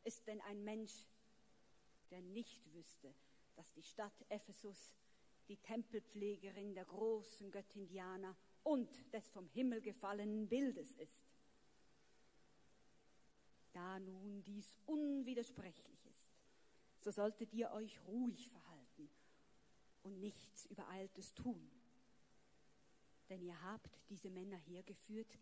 ist 0.05 0.27
denn 0.27 0.41
ein 0.43 0.63
Mensch, 0.65 1.07
der 2.11 2.23
nicht 2.23 2.73
wüsste, 2.75 3.15
dass 3.55 3.73
die 3.73 3.83
Stadt 3.83 4.25
Ephesus 4.29 4.93
die 5.49 5.57
Tempelpflegerin 5.57 6.75
der 6.75 6.85
großen 6.85 7.51
Göttin 7.51 7.87
Diana 7.87 8.37
und 8.63 9.13
des 9.13 9.29
vom 9.29 9.49
Himmel 9.49 9.81
gefallenen 9.81 10.49
Bildes 10.49 10.93
ist? 10.93 11.23
Da 13.73 13.99
nun 14.01 14.43
dies 14.45 14.79
unwidersprechlich 14.87 16.07
ist, 16.07 16.31
so 17.01 17.11
solltet 17.11 17.53
ihr 17.55 17.71
euch 17.73 17.99
ruhig 18.07 18.49
verhalten 18.49 19.11
und 20.03 20.21
nichts 20.21 20.67
Übereiltes 20.67 21.35
tun. 21.35 21.71
Denn 23.29 23.43
ihr 23.43 23.61
habt 23.63 23.99
diese 24.11 24.31
Männer 24.31 24.59
hergeführt, 24.59 25.39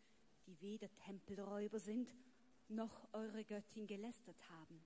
die 0.51 0.61
weder 0.61 0.93
Tempelräuber 0.97 1.79
sind, 1.79 2.13
noch 2.69 3.07
eure 3.13 3.45
Göttin 3.45 3.87
gelästert 3.87 4.37
haben. 4.51 4.83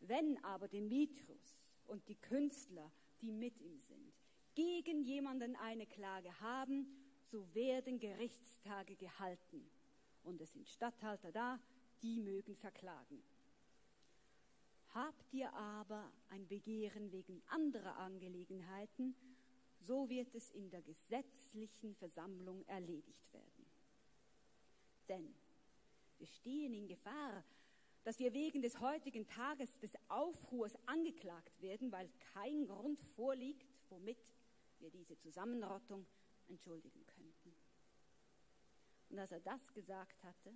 Wenn 0.00 0.42
aber 0.44 0.68
Demetrius 0.68 1.58
und 1.86 2.06
die 2.08 2.16
Künstler, 2.16 2.90
die 3.20 3.32
mit 3.32 3.60
ihm 3.60 3.80
sind, 3.80 4.12
gegen 4.54 5.02
jemanden 5.02 5.56
eine 5.56 5.86
Klage 5.86 6.40
haben, 6.40 6.86
so 7.30 7.52
werden 7.54 7.98
Gerichtstage 7.98 8.94
gehalten. 8.96 9.68
Und 10.22 10.40
es 10.40 10.52
sind 10.52 10.68
Statthalter 10.68 11.32
da, 11.32 11.58
die 12.02 12.20
mögen 12.20 12.54
verklagen. 12.54 13.22
Habt 14.94 15.32
ihr 15.32 15.52
aber 15.54 16.12
ein 16.28 16.46
Begehren 16.46 17.10
wegen 17.10 17.42
anderer 17.48 17.96
Angelegenheiten, 17.96 19.16
so 19.82 20.08
wird 20.08 20.34
es 20.34 20.50
in 20.50 20.70
der 20.70 20.82
gesetzlichen 20.82 21.94
Versammlung 21.94 22.64
erledigt 22.66 23.32
werden. 23.32 23.66
Denn 25.08 25.34
wir 26.18 26.26
stehen 26.26 26.72
in 26.72 26.86
Gefahr, 26.86 27.44
dass 28.04 28.18
wir 28.18 28.32
wegen 28.32 28.62
des 28.62 28.80
heutigen 28.80 29.26
Tages 29.26 29.78
des 29.78 29.92
Aufruhrs 30.08 30.76
angeklagt 30.86 31.60
werden, 31.60 31.92
weil 31.92 32.08
kein 32.32 32.66
Grund 32.66 33.00
vorliegt, 33.16 33.68
womit 33.90 34.18
wir 34.78 34.90
diese 34.90 35.16
Zusammenrottung 35.18 36.06
entschuldigen 36.48 37.06
könnten. 37.06 37.54
Und 39.10 39.18
als 39.18 39.32
er 39.32 39.40
das 39.40 39.72
gesagt 39.72 40.22
hatte, 40.24 40.52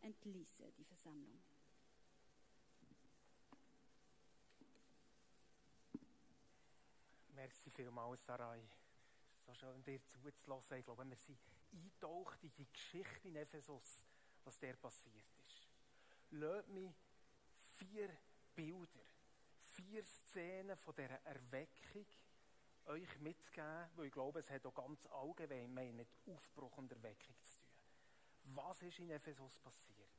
entließ 0.00 0.60
er 0.60 0.72
die 0.72 0.84
Versammlung. 0.84 1.40
Merci 7.40 7.70
vielmals, 7.70 8.22
Sarai. 8.26 8.60
So 9.46 9.54
schön, 9.54 9.82
dir 9.82 10.04
zuzulassen. 10.04 10.76
Ich 10.76 10.84
glaube, 10.84 11.08
wir 11.08 11.16
sind 11.16 11.38
eingetaucht 11.72 12.44
in 12.44 12.52
die 12.54 12.70
Geschichte 12.70 13.28
in 13.28 13.36
Ephesus, 13.36 14.04
was 14.44 14.58
der 14.58 14.76
passiert 14.76 15.24
ist. 15.46 15.66
Lasst 16.32 16.68
mich 16.68 16.92
vier 17.78 18.14
Bilder, 18.54 19.06
vier 19.72 20.04
Szenen 20.04 20.76
von 20.76 20.94
dieser 20.94 21.24
Erweckung 21.24 22.04
euch 22.84 23.18
mitgeben, 23.20 23.88
weil 23.96 24.06
ich 24.08 24.12
glaube, 24.12 24.40
es 24.40 24.50
hat 24.50 24.66
auch 24.66 24.74
ganz 24.74 25.06
allgemein 25.06 25.96
mit 25.96 26.08
Aufbruch 26.26 26.76
und 26.76 26.92
Erweckung 26.92 27.34
zu 27.40 27.58
tun. 27.58 28.54
Was 28.54 28.82
ist 28.82 28.98
in 28.98 29.08
Ephesus 29.08 29.58
passiert? 29.60 30.10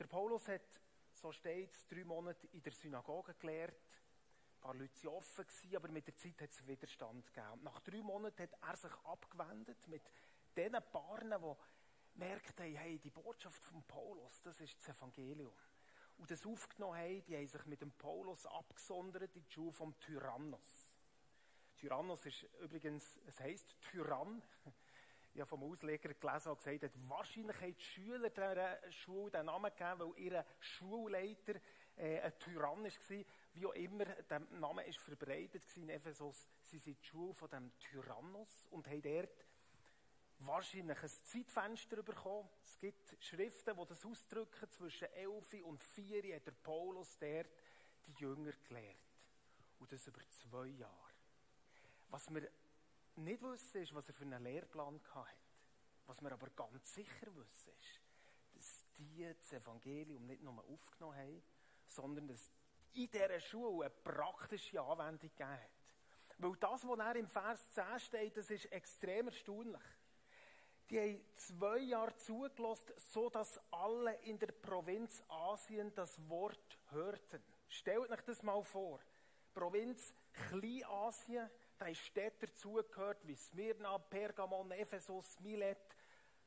Der 0.00 0.08
Paulus 0.08 0.48
hat 0.48 0.80
so 1.26 1.32
steht 1.32 1.72
es, 1.72 1.88
drei 1.88 2.04
Monate 2.04 2.46
in 2.52 2.62
der 2.62 2.70
Synagoge 2.70 3.34
gelehrt. 3.34 3.74
Ein 3.74 4.60
paar 4.60 4.74
Leute 4.74 5.04
waren 5.06 5.16
offen, 5.16 5.46
aber 5.74 5.88
mit 5.88 6.06
der 6.06 6.16
Zeit 6.16 6.40
hat 6.40 6.50
es 6.50 6.64
Widerstand 6.64 7.34
gegeben. 7.34 7.64
Nach 7.64 7.80
drei 7.80 8.00
Monaten 8.00 8.42
hat 8.44 8.52
er 8.62 8.76
sich 8.76 8.92
abgewendet 9.02 9.88
mit 9.88 10.04
den 10.56 10.70
Paaren, 10.92 11.34
die 11.36 12.18
merkt 12.20 12.60
haben, 12.60 12.76
hey, 12.76 13.00
die 13.00 13.10
Botschaft 13.10 13.60
von 13.64 13.82
Paulus, 13.82 14.40
das 14.42 14.60
ist 14.60 14.78
das 14.78 14.96
Evangelium. 14.96 15.52
Und 16.18 16.30
das 16.30 16.46
aufgenommen 16.46 16.96
haben, 16.96 17.24
die 17.24 17.36
haben 17.36 17.48
sich 17.48 17.66
mit 17.66 17.80
dem 17.80 17.90
Paulus 17.90 18.46
abgesondert 18.46 19.34
in 19.34 19.42
die 19.42 19.52
Schule 19.52 19.72
vom 19.72 19.98
Tyrannos. 19.98 20.86
Tyrannos 21.76 22.24
ist 22.24 22.44
übrigens, 22.60 23.18
es 23.26 23.40
heisst 23.40 23.74
Tyrann 23.80 24.40
habe 25.40 25.48
vom 25.48 25.62
Ausleger 25.64 26.14
gelesen 26.14 26.48
und 26.50 26.58
gesagt, 26.58 26.82
hat, 26.82 27.08
wahrscheinlich 27.08 27.60
haben 27.60 27.76
die 27.76 27.84
Schüler 27.84 28.30
dieser 28.30 28.92
Schule 28.92 29.30
den 29.30 29.46
Namen 29.46 29.70
gegeben, 29.70 30.00
weil 30.00 30.18
ihr 30.18 30.44
Schulleiter 30.60 31.54
äh, 31.96 32.20
ein 32.20 32.38
Tyrann 32.38 32.84
war, 32.84 33.24
wie 33.54 33.66
auch 33.66 33.72
immer, 33.72 34.04
der 34.04 34.40
Name 34.40 34.84
ist 34.84 34.98
verbreitet 34.98 35.64
in 35.76 35.88
Ephesus. 35.88 36.46
Sie 36.62 36.78
sind 36.78 37.00
die 37.00 37.06
Schule 37.06 37.34
von 37.34 37.48
dem 37.48 37.72
Tyrannos 37.78 38.66
und 38.70 38.86
haben 38.86 39.02
dort 39.02 39.46
wahrscheinlich 40.40 41.02
ein 41.02 41.08
Zeitfenster 41.08 42.02
bekommen. 42.02 42.48
Es 42.64 42.78
gibt 42.78 43.16
Schriften, 43.22 43.76
die 43.76 43.86
das 43.86 44.04
ausdrücken. 44.04 44.70
Zwischen 44.70 45.08
11 45.12 45.54
und 45.64 45.82
4 45.82 46.36
hat 46.36 46.46
der 46.46 46.52
Paulus 46.52 47.16
dort 47.18 47.48
die 48.06 48.12
Jünger 48.20 48.52
gelehrt. 48.68 48.96
Und 49.78 49.90
das 49.92 50.06
über 50.06 50.20
zwei 50.30 50.66
Jahre. 50.66 51.10
Was 52.08 52.32
wir 52.32 52.48
nicht 53.18 53.42
wissen, 53.42 53.82
ist, 53.82 53.94
was 53.94 54.08
er 54.08 54.14
für 54.14 54.24
einen 54.24 54.42
Lehrplan 54.42 55.00
hatte. 55.14 55.30
Was 56.06 56.20
wir 56.22 56.32
aber 56.32 56.50
ganz 56.50 56.94
sicher 56.94 57.34
wissen, 57.34 57.72
ist, 57.78 58.00
dass 58.54 58.84
die 58.96 59.26
das 59.36 59.52
Evangelium 59.52 60.26
nicht 60.26 60.42
nur 60.42 60.64
aufgenommen 60.64 61.16
haben, 61.16 61.42
sondern 61.88 62.28
dass 62.28 62.52
in 62.92 63.10
dieser 63.10 63.40
Schule 63.40 63.86
eine 63.86 63.90
praktische 63.90 64.80
Anwendung 64.80 65.30
gegeben 65.30 65.50
hat. 65.50 65.70
Weil 66.38 66.56
das, 66.56 66.86
was 66.86 66.98
er 66.98 67.16
im 67.16 67.28
Vers 67.28 67.70
10 67.72 68.00
steht, 68.00 68.36
das 68.36 68.50
ist 68.50 68.66
extrem 68.72 69.28
erstaunlich. 69.28 69.82
Die 70.90 71.00
haben 71.00 71.20
zwei 71.34 71.78
Jahre 71.78 72.14
zugelassen, 72.16 72.92
so 72.96 73.28
dass 73.28 73.58
alle 73.72 74.14
in 74.22 74.38
der 74.38 74.52
Provinz 74.52 75.22
Asien 75.28 75.92
das 75.94 76.16
Wort 76.28 76.78
hörten. 76.90 77.42
Stellt 77.68 78.10
euch 78.10 78.20
das 78.20 78.42
mal 78.42 78.62
vor. 78.62 79.00
Provinz 79.52 80.14
Kleinasien, 80.32 81.50
da 81.78 81.86
haben 81.86 81.94
Städte 81.94 82.46
dazugehört 82.46 83.26
wie 83.26 83.36
Smyrna, 83.36 83.98
Pergamon, 83.98 84.70
Ephesus, 84.72 85.38
Milet. 85.40 85.78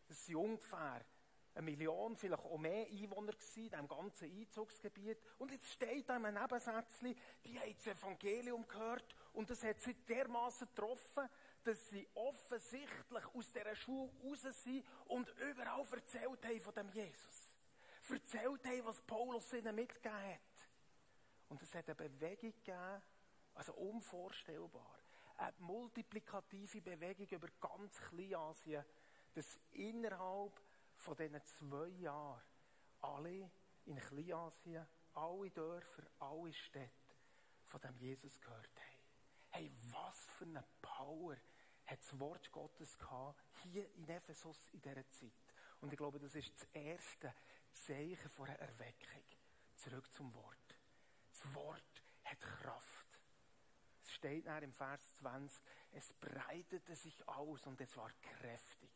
Das 0.08 0.26
sind 0.26 0.36
ungefähr 0.36 1.06
eine 1.54 1.66
Million, 1.66 2.16
vielleicht 2.16 2.44
auch 2.44 2.58
mehr 2.58 2.88
Einwohner 2.88 3.34
gewesen, 3.34 3.66
in 3.66 3.70
diesem 3.70 3.88
ganzen 3.88 4.32
Einzugsgebiet. 4.32 5.18
Und 5.38 5.52
jetzt 5.52 5.72
steht 5.72 6.08
da 6.10 6.18
in 6.18 6.26
einem 6.26 6.42
Nebensätzchen, 6.42 7.16
die 7.44 7.60
haben 7.60 7.76
das 7.76 7.88
Evangelium 7.88 8.68
gehört 8.68 9.16
und 9.34 9.50
das 9.50 9.64
hat 9.64 9.80
sie 9.82 9.94
dermaßen 9.94 10.68
getroffen, 10.68 11.30
dass 11.64 11.90
sie 11.90 12.08
offensichtlich 12.16 13.26
aus 13.34 13.52
dieser 13.52 13.76
Schule 13.76 14.12
raus 14.24 14.42
sind 14.64 14.86
und 15.06 15.30
überall 15.38 15.86
erzählt 15.92 16.46
haben 16.46 16.62
von 16.62 16.74
dem 16.74 16.90
Jesus. 16.90 17.58
Erzählt 18.10 18.66
haben, 18.66 18.86
was 18.86 19.02
Paulus 19.02 19.54
ihnen 19.54 19.76
mitgegeben 19.76 20.18
hat. 20.18 20.40
Und 21.50 21.62
es 21.62 21.76
hat 21.76 21.86
eine 21.88 21.96
Bewegung 21.96 22.54
gegeben, 22.54 23.02
also 23.54 23.74
unvorstellbar. 23.74 24.99
Eine 25.40 25.54
multiplikative 25.60 26.82
Bewegung 26.82 27.28
über 27.30 27.48
ganz 27.62 27.98
Kleinasien, 28.02 28.84
dass 29.34 29.58
innerhalb 29.72 30.60
von 30.96 31.16
diesen 31.16 31.42
zwei 31.46 31.88
Jahren 31.88 32.42
alle 33.00 33.50
in 33.86 33.96
Kleinasien, 33.96 34.86
alle 35.14 35.50
Dörfer, 35.52 36.04
alle 36.20 36.52
Städte 36.52 37.16
von 37.64 37.80
dem 37.80 37.98
Jesus 37.98 38.40
gehört 38.42 38.76
haben. 38.76 39.00
Hey, 39.52 39.72
was 39.94 40.26
für 40.38 40.44
eine 40.44 40.64
Power 40.82 41.38
hat 41.86 42.00
das 42.00 42.20
Wort 42.20 42.52
Gottes 42.52 42.98
gehabt, 42.98 43.42
hier 43.64 43.90
in 43.96 44.10
Ephesus 44.10 44.68
in 44.74 44.82
dieser 44.82 45.10
Zeit. 45.10 45.32
Und 45.80 45.94
ich 45.94 45.98
glaube, 45.98 46.20
das 46.20 46.36
ist 46.36 46.52
das 46.54 46.68
erste 46.74 47.34
Zeichen 47.72 48.30
von 48.30 48.50
einer 48.50 48.60
Erweckung. 48.60 49.24
Zurück 49.76 50.12
zum 50.12 50.34
Wort. 50.34 50.76
Das 51.32 51.56
Wort 51.56 52.04
hat 52.26 52.40
Kraft. 52.42 52.99
Steht 54.20 54.44
nach 54.44 54.62
im 54.62 54.74
Vers 54.74 55.00
20, 55.20 55.64
es 55.94 56.12
breitete 56.16 56.94
sich 56.94 57.26
aus 57.26 57.66
und 57.66 57.80
es 57.80 57.96
war 57.96 58.12
kräftig. 58.22 58.92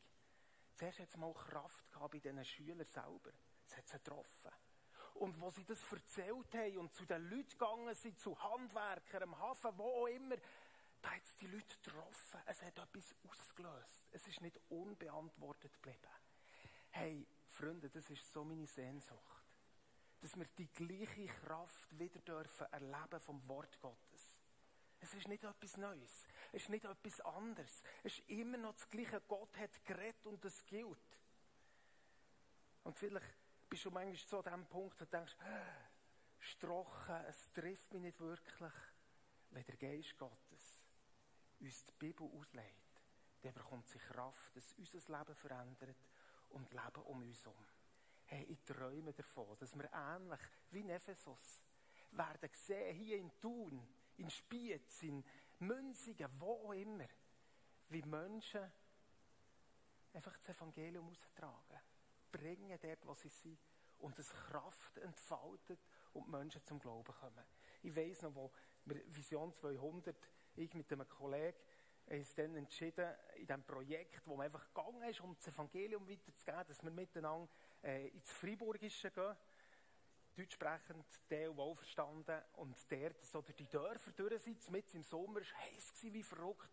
Zuerst 0.76 1.00
hat 1.00 1.08
es 1.08 1.16
mal 1.16 1.34
Kraft 1.34 1.90
gehabt 1.94 2.12
bei 2.12 2.20
diesen 2.20 2.44
Schülern 2.44 2.86
selber. 2.86 3.32
Es 3.66 3.78
hat 3.78 3.88
sie 3.88 4.00
getroffen. 4.00 4.52
Und 5.14 5.40
wo 5.40 5.50
sie 5.50 5.64
das 5.64 5.80
erzählt 5.90 6.54
haben 6.54 6.78
und 6.78 6.94
zu 6.94 7.06
den 7.06 7.30
Leuten 7.30 7.48
gegangen 7.48 7.96
sind, 7.96 8.20
zu 8.20 8.38
Handwerkern, 8.38 9.24
am 9.24 9.40
Hafen, 9.40 9.72
wo 9.78 10.04
auch 10.04 10.08
immer, 10.08 10.36
da 11.02 11.12
hat 11.12 11.24
es 11.24 11.38
die 11.38 11.48
Leute 11.48 11.78
getroffen. 11.82 12.42
Es 12.46 12.62
hat 12.62 12.78
etwas 12.78 13.16
ausgelöst. 13.26 14.10
Es 14.12 14.28
ist 14.28 14.42
nicht 14.42 14.60
unbeantwortet 14.68 15.72
geblieben. 15.82 16.12
Hey, 16.90 17.26
Freunde, 17.46 17.90
das 17.90 18.10
ist 18.10 18.30
so 18.30 18.44
meine 18.44 18.68
Sehnsucht 18.68 19.44
dass 20.24 20.38
wir 20.38 20.46
die 20.58 20.72
gleiche 20.72 21.26
Kraft 21.26 22.00
wieder 22.00 22.20
dürfen 22.22 22.66
erleben 22.72 23.20
vom 23.20 23.46
Wort 23.50 23.78
Gottes. 23.82 24.13
Es 25.04 25.14
ist 25.16 25.28
nicht 25.28 25.44
etwas 25.44 25.76
Neues. 25.76 26.26
Es 26.54 26.64
ist 26.64 26.70
nicht 26.70 26.86
etwas 26.86 27.20
anderes. 27.22 27.84
Es 28.04 28.20
ist 28.20 28.30
immer 28.30 28.58
noch 28.58 28.74
das 28.74 28.90
Gleiche. 28.90 29.20
Gott 29.28 29.58
hat 29.58 29.84
geredet 29.84 30.26
und 30.26 30.44
es 30.46 30.66
gilt. 30.66 31.20
Und 32.86 32.98
vielleicht 32.98 33.36
bist 33.68 33.84
du 33.84 33.92
manchmal 33.92 34.16
so 34.16 34.42
an 34.42 34.62
dem 34.62 34.66
Punkt, 34.66 35.02
wo 35.02 35.04
du 35.04 35.12
denkst, 35.12 35.36
Strochen, 36.40 37.16
es 37.28 37.52
trifft 37.52 37.94
mich 37.94 38.02
nicht 38.02 38.20
wirklich. 38.22 38.74
Wenn 39.50 39.66
der 39.66 39.76
Geist 39.76 40.18
Gottes 40.18 40.80
uns 41.60 41.86
die 41.86 41.94
Bibel 42.00 42.26
auslegt, 42.40 43.02
dann 43.42 43.54
bekommt 43.54 43.90
sie 43.90 44.00
Kraft, 44.00 44.56
dass 44.56 44.74
unser 44.78 45.18
Leben 45.18 45.36
verändert 45.36 45.98
und 46.50 46.72
Leben 46.72 47.02
um 47.04 47.22
uns 47.22 47.44
herum. 47.44 47.66
Hey, 48.26 48.46
ich 48.46 48.64
träume 48.64 49.12
davon, 49.12 49.58
dass 49.60 49.76
wir 49.76 49.92
ähnlich 49.92 50.40
wie 50.72 50.80
in 50.80 50.90
Ephesus 50.90 51.62
werden 52.12 52.50
sehen, 52.54 52.96
hier 52.96 53.18
in 53.18 53.32
Thun, 53.42 53.86
in 54.18 54.30
Spiez, 54.30 55.04
in 55.04 55.24
Münzigen, 55.60 56.30
wo 56.40 56.68
auch 56.68 56.74
immer, 56.74 57.08
wie 57.90 58.02
Menschen 58.04 58.72
einfach 60.14 60.38
das 60.38 60.50
Evangelium 60.50 61.10
austragen, 61.10 61.80
bringen 62.32 62.78
dort, 62.82 63.06
wo 63.06 63.14
sie 63.14 63.30
sind 63.30 63.60
und 64.00 64.18
es 64.20 64.30
Kraft 64.34 64.98
entfaltet 64.98 65.80
und 66.14 66.28
Menschen 66.30 66.64
zum 66.66 66.80
Glauben 66.80 67.14
kommen. 67.14 67.46
Ich 67.82 67.96
weiss 67.96 68.22
noch, 68.22 68.36
wo 68.36 68.52
wir 68.86 69.02
Vision 69.16 69.54
200, 69.54 70.16
ich 70.56 70.74
mit 70.74 70.92
einem 70.92 71.08
Kollegen, 71.08 71.58
uns 72.06 72.36
dann 72.36 72.56
entschieden, 72.56 73.16
in 73.36 73.48
diesem 73.48 73.64
Projekt, 73.64 74.28
wo 74.28 74.36
man 74.36 74.46
einfach 74.46 74.68
gegangen 74.74 75.04
ist, 75.04 75.22
um 75.22 75.36
das 75.36 75.48
Evangelium 75.48 76.08
weiterzugeben, 76.08 76.66
dass 76.68 76.84
wir 76.84 76.92
miteinander 76.92 77.50
äh, 77.82 78.10
ins 78.10 78.32
Friburgische 78.32 79.10
gehen. 79.10 79.36
Deutsch 80.36 80.54
sprechend, 80.54 81.06
der 81.30 81.56
wohl 81.56 81.76
verstanden. 81.76 82.42
Und 82.54 82.76
der 82.90 83.14
so 83.22 83.42
durch 83.42 83.56
die 83.56 83.70
Dörfer 83.70 84.12
durchsitzt, 84.12 84.72
mit 84.72 84.94
im 84.94 85.04
Sommer, 85.04 85.42
war 85.42 85.60
heiß 85.60 85.94
wie 86.04 86.24
verrückt. 86.24 86.70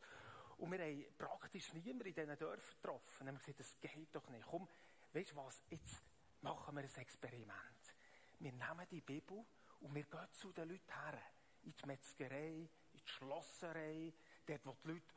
Und 0.59 0.73
wir 0.73 0.79
haben 0.79 1.05
praktisch 1.17 1.73
niemanden 1.73 2.09
in 2.09 2.15
diesen 2.15 2.39
Dörfern 2.39 2.77
getroffen. 2.83 3.27
Dann 3.27 3.29
haben 3.29 3.39
gesagt, 3.39 3.61
das 3.61 3.81
geht 3.81 4.15
doch 4.15 4.29
nicht. 4.29 4.47
Komm, 4.47 4.69
weißt 5.13 5.33
du 5.33 5.37
was, 5.37 5.63
jetzt 5.69 6.03
machen 6.41 6.75
wir 6.75 6.83
ein 6.83 6.97
Experiment. 6.97 7.95
Wir 8.39 8.53
nehmen 8.53 8.87
die 8.91 9.01
Bibel 9.01 9.45
und 9.81 9.95
wir 9.95 10.05
gehen 10.05 10.33
zu 10.33 10.53
den 10.53 10.69
Leuten 10.69 10.93
her. 10.93 11.19
In 11.63 11.75
die 11.75 11.87
Metzgerei, 11.87 12.69
in 12.93 13.01
die 13.01 13.09
Schlosserei, 13.09 14.13
dort, 14.47 14.67
wo 14.67 14.77
die 14.85 14.89
Leute 14.89 15.15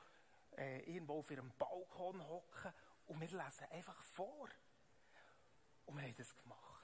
äh, 0.57 0.79
irgendwo 0.93 1.19
auf 1.19 1.31
ihrem 1.31 1.51
Balkon 1.57 2.25
hocken. 2.27 2.73
Und 3.07 3.19
wir 3.21 3.27
lesen 3.27 3.71
einfach 3.71 4.01
vor. 4.01 4.49
Und 5.85 5.97
wir 5.97 6.03
haben 6.03 6.15
das 6.15 6.35
gemacht. 6.35 6.82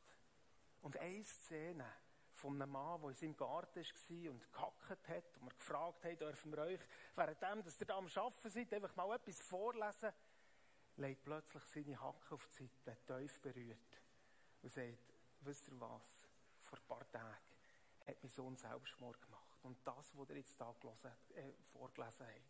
Und 0.81 0.97
eine 0.97 1.23
Szene 1.23 1.85
von 2.33 2.61
einem 2.61 2.71
Mann, 2.71 3.01
der 3.01 3.09
in 3.09 3.15
seinem 3.15 3.37
Garten 3.37 3.83
war 3.83 4.31
und 4.31 4.53
gehackt 4.53 5.07
hat 5.09 5.37
und 5.37 5.47
wir 5.47 5.53
gefragt 5.57 6.05
haben, 6.05 6.17
dürfen 6.17 6.51
wir 6.51 6.59
euch, 6.59 6.79
währenddem, 7.15 7.63
dass 7.63 7.79
ihr 7.81 7.87
da 7.87 7.97
am 7.97 8.07
Arbeiten 8.07 8.49
seid, 8.49 8.73
einfach 8.73 8.95
mal 8.95 9.15
etwas 9.15 9.41
vorlesen, 9.41 10.11
legt 10.95 11.23
plötzlich 11.23 11.63
seine 11.63 11.99
Hacke 11.99 12.35
auf 12.35 12.47
die 12.47 12.67
Seite, 12.85 12.97
tief 13.05 13.39
berührt 13.41 14.01
und 14.61 14.71
sagt, 14.71 15.13
wisst 15.41 15.67
ihr 15.67 15.79
was, 15.79 16.01
vor 16.61 16.79
ein 16.79 16.87
paar 16.87 17.11
Tagen 17.11 17.37
hat 18.07 18.23
mein 18.23 18.31
Sohn 18.31 18.55
Selbstmord 18.55 19.21
gemacht. 19.21 19.59
Und 19.63 19.77
das, 19.85 20.15
was 20.17 20.29
er 20.29 20.37
jetzt 20.37 20.59
da 20.59 20.73
gelesen, 20.79 21.11
äh, 21.35 21.53
vorgelesen 21.71 22.25
hat, 22.25 22.41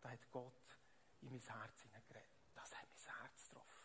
da 0.00 0.10
hat 0.10 0.30
Gott 0.30 0.78
in 1.20 1.30
mein 1.30 1.40
Herz 1.40 1.82
hineingeredet. 1.82 2.30
Das 2.54 2.74
hat 2.74 2.88
mein 2.88 3.20
Herz 3.20 3.48
getroffen. 3.48 3.76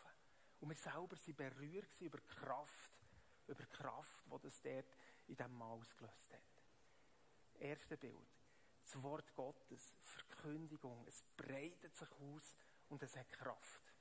Und 0.60 0.68
wir 0.68 0.76
selber 0.76 1.16
sind 1.16 1.36
berührt 1.36 2.00
über 2.00 2.18
die 2.18 2.26
Kraft, 2.26 2.91
über 3.46 3.62
die 3.62 3.76
Kraft, 3.76 4.24
die 4.26 4.38
das 4.40 4.60
dort 4.62 4.96
in 5.26 5.36
diesem 5.36 5.56
Mann 5.56 5.70
ausgelöst 5.70 6.32
hat. 6.32 7.60
Erste 7.60 7.96
Bild. 7.96 8.16
Das 8.82 9.00
Wort 9.02 9.34
Gottes, 9.34 9.94
Verkündigung, 10.02 11.04
es 11.06 11.22
breitet 11.36 11.94
sich 11.94 12.10
aus 12.20 12.56
und 12.88 13.02
es 13.02 13.16
hat 13.16 13.30
Kraft. 13.30 13.92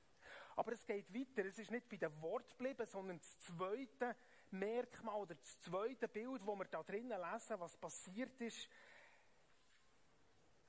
Aber 0.55 0.73
es 0.73 0.85
geht 0.85 1.13
weiter. 1.13 1.45
Es 1.45 1.59
ist 1.59 1.71
nicht 1.71 1.87
bei 1.87 1.97
dem 1.97 2.21
Wort 2.21 2.49
geblieben, 2.49 2.85
sondern 2.85 3.19
das 3.19 3.39
zweite 3.39 4.15
Merkmal 4.51 5.21
oder 5.21 5.35
das 5.35 5.59
zweite 5.61 6.07
Bild, 6.07 6.45
wo 6.45 6.55
wir 6.55 6.65
da 6.65 6.83
drinnen 6.83 7.19
lesen, 7.19 7.59
was 7.59 7.77
passiert 7.77 8.39
ist. 8.41 8.67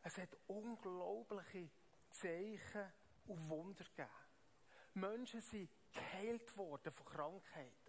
Es 0.02 0.18
hat 0.18 0.36
unglaubliche 0.46 1.70
Zeichen 2.10 2.92
und 3.26 3.48
Wunder 3.48 3.84
gegeben. 3.84 4.10
Menschen 4.94 5.40
sind 5.40 5.70
geheilt 5.92 6.56
worden 6.56 6.92
von 6.92 7.06
Krankheiten. 7.06 7.81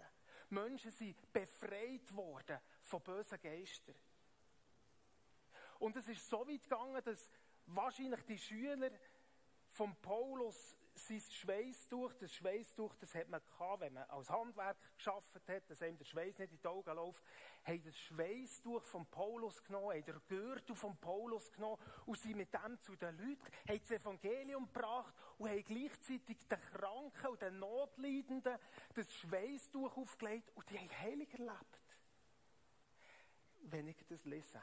Menschen 0.53 0.91
sind 0.91 1.33
befreit 1.33 2.15
worden 2.15 2.59
von 2.81 3.01
bösen 3.01 3.39
Geistern. 3.41 3.95
Und 5.79 5.95
es 5.97 6.07
ist 6.07 6.29
so 6.29 6.47
weit 6.47 6.63
gegangen, 6.63 7.01
dass 7.03 7.29
wahrscheinlich 7.65 8.21
die 8.23 8.37
Schüler 8.37 8.91
von 9.69 9.95
Paulus 10.01 10.77
sein 10.95 11.21
Schweißtuch, 11.21 12.13
das 12.13 12.33
Schweißtuch, 12.33 12.95
das 12.95 13.15
hat 13.15 13.27
man 13.27 13.41
gehabt, 13.43 13.81
wenn 13.81 13.93
man 13.93 14.09
als 14.09 14.29
Handwerk 14.29 14.77
geschafft 14.95 15.33
hat, 15.47 15.69
dass 15.69 15.81
einem 15.81 15.97
der 15.97 16.05
Schweiß 16.05 16.37
nicht 16.37 16.51
in 16.51 16.59
die 16.59 16.67
Augen 16.67 16.95
läuft, 16.95 17.23
haben 17.63 17.83
das 17.83 17.97
Schweißtuch 17.97 18.83
von 18.83 19.05
Paulus 19.07 19.63
genommen, 19.63 19.91
haben 19.91 20.05
den 20.05 20.21
Gürtel 20.27 20.75
von 20.75 20.95
Paulus 20.97 21.51
genommen 21.51 21.81
und 22.05 22.17
sind 22.19 22.37
mit 22.37 22.53
dem 22.53 22.79
zu 22.81 22.95
den 22.95 23.17
Leuten, 23.17 23.43
haben 23.67 23.79
das 23.79 23.91
Evangelium 23.91 24.65
gebracht 24.71 25.13
und 25.37 25.49
haben 25.49 25.63
gleichzeitig 25.63 26.37
den 26.47 26.61
Kranken 26.61 27.27
und 27.27 27.41
den 27.41 27.59
Notleidenden 27.59 28.57
das 28.93 29.13
Schweißtuch 29.13 29.97
aufgelegt 29.97 30.51
und 30.55 30.69
die 30.69 30.77
haben 30.77 30.99
heilig 30.99 31.33
erlebt. 31.33 31.79
Wenn 33.61 33.87
ich 33.87 34.05
das 34.07 34.23
lese, 34.25 34.61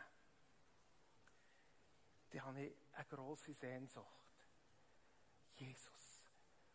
dann 2.30 2.44
habe 2.44 2.62
ich 2.62 2.76
eine 2.92 3.06
grosse 3.06 3.52
Sehnsucht. 3.54 4.06
Jesus 5.56 5.99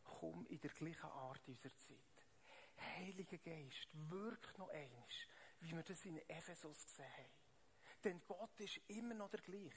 komm 0.06 0.46
in 0.48 0.60
der 0.60 0.72
gleichen 0.72 1.10
Art 1.10 1.48
unserer 1.48 1.76
Zeit. 1.76 2.00
Heiliger 2.98 3.38
Geist, 3.38 3.88
wirkt 4.10 4.58
noch 4.58 4.70
eins, 4.70 5.14
wie 5.60 5.72
wir 5.72 5.84
das 5.84 6.06
in 6.06 6.18
Ephesus 6.30 6.86
gesehen 6.86 7.12
haben. 7.12 7.32
Denn 8.04 8.22
Gott 8.28 8.60
ist 8.60 8.80
immer 8.88 9.16
noch 9.16 9.30
der 9.30 9.42
gleiche. 9.42 9.76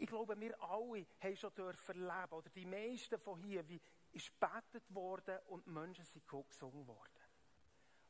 Ich 0.00 0.06
glaube, 0.06 0.38
wir 0.38 0.60
alle 0.62 1.06
haben 1.20 1.36
schon 1.36 1.54
dürfen 1.54 2.08
erleben, 2.08 2.34
oder 2.34 2.50
die 2.50 2.66
meisten 2.66 3.18
von 3.18 3.38
hier, 3.42 3.68
wie 3.68 3.80
ist 4.12 4.38
betet 4.38 4.94
worden 4.94 5.38
und 5.48 5.66
Menschen 5.66 6.04
sind 6.04 6.26
gesungen 6.26 6.86
worden. 6.86 7.20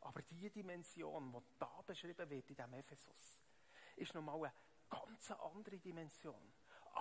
Aber 0.00 0.22
die 0.22 0.50
Dimension, 0.50 1.32
die 1.32 1.58
da 1.58 1.82
beschrieben 1.86 2.30
wird 2.30 2.50
in 2.50 2.56
diesem 2.56 2.74
Ephesus, 2.74 3.38
ist 3.96 4.14
nochmal 4.14 4.44
eine 4.44 4.52
ganz 4.88 5.30
andere 5.30 5.78
Dimension. 5.78 6.52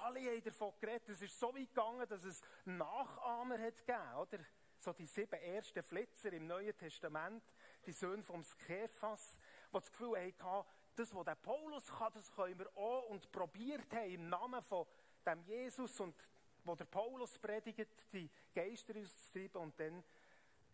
Alle 0.04 0.20
haben 0.22 0.44
davon 0.44 0.74
geredet, 0.80 1.10
es 1.10 1.22
ist 1.22 1.40
so 1.40 1.54
weit 1.56 1.70
gegangen, 1.70 2.08
dass 2.08 2.24
es 2.24 2.42
Nachahmer 2.66 3.60
hat 3.60 3.78
gegeben, 3.86 4.16
oder? 4.16 4.40
So 4.80 4.94
die 4.94 5.08
sieben 5.08 5.40
ersten 5.42 5.82
Flitzer 5.82 6.32
im 6.34 6.48
Neuen 6.48 6.78
Testament, 6.78 7.44
die 7.86 7.92
Söhne 7.92 8.24
vom 8.24 8.44
Skephas, 8.44 9.40
die 9.70 9.74
das 9.74 9.92
Gefühl 9.92 10.18
hatten, 10.18 10.68
das, 10.96 11.14
was 11.14 11.26
der 11.26 11.36
Paulus 11.36 11.86
kann, 11.88 12.14
das 12.14 12.34
können 12.36 12.60
wir 12.60 12.78
auch 12.78 13.10
und 13.10 13.32
probiert 13.32 13.92
haben 13.94 14.12
im 14.12 14.30
Namen 14.30 14.62
von 14.62 14.86
dem 15.26 15.42
Jesus 15.44 16.00
und 16.00 16.16
wo 16.64 16.76
der 16.76 16.86
Paulus 16.86 17.38
predigt, 17.40 17.90
die 18.12 18.30
Geister 18.54 18.96
auszutreiben 18.96 19.62
und 19.62 19.80
dann 19.80 20.04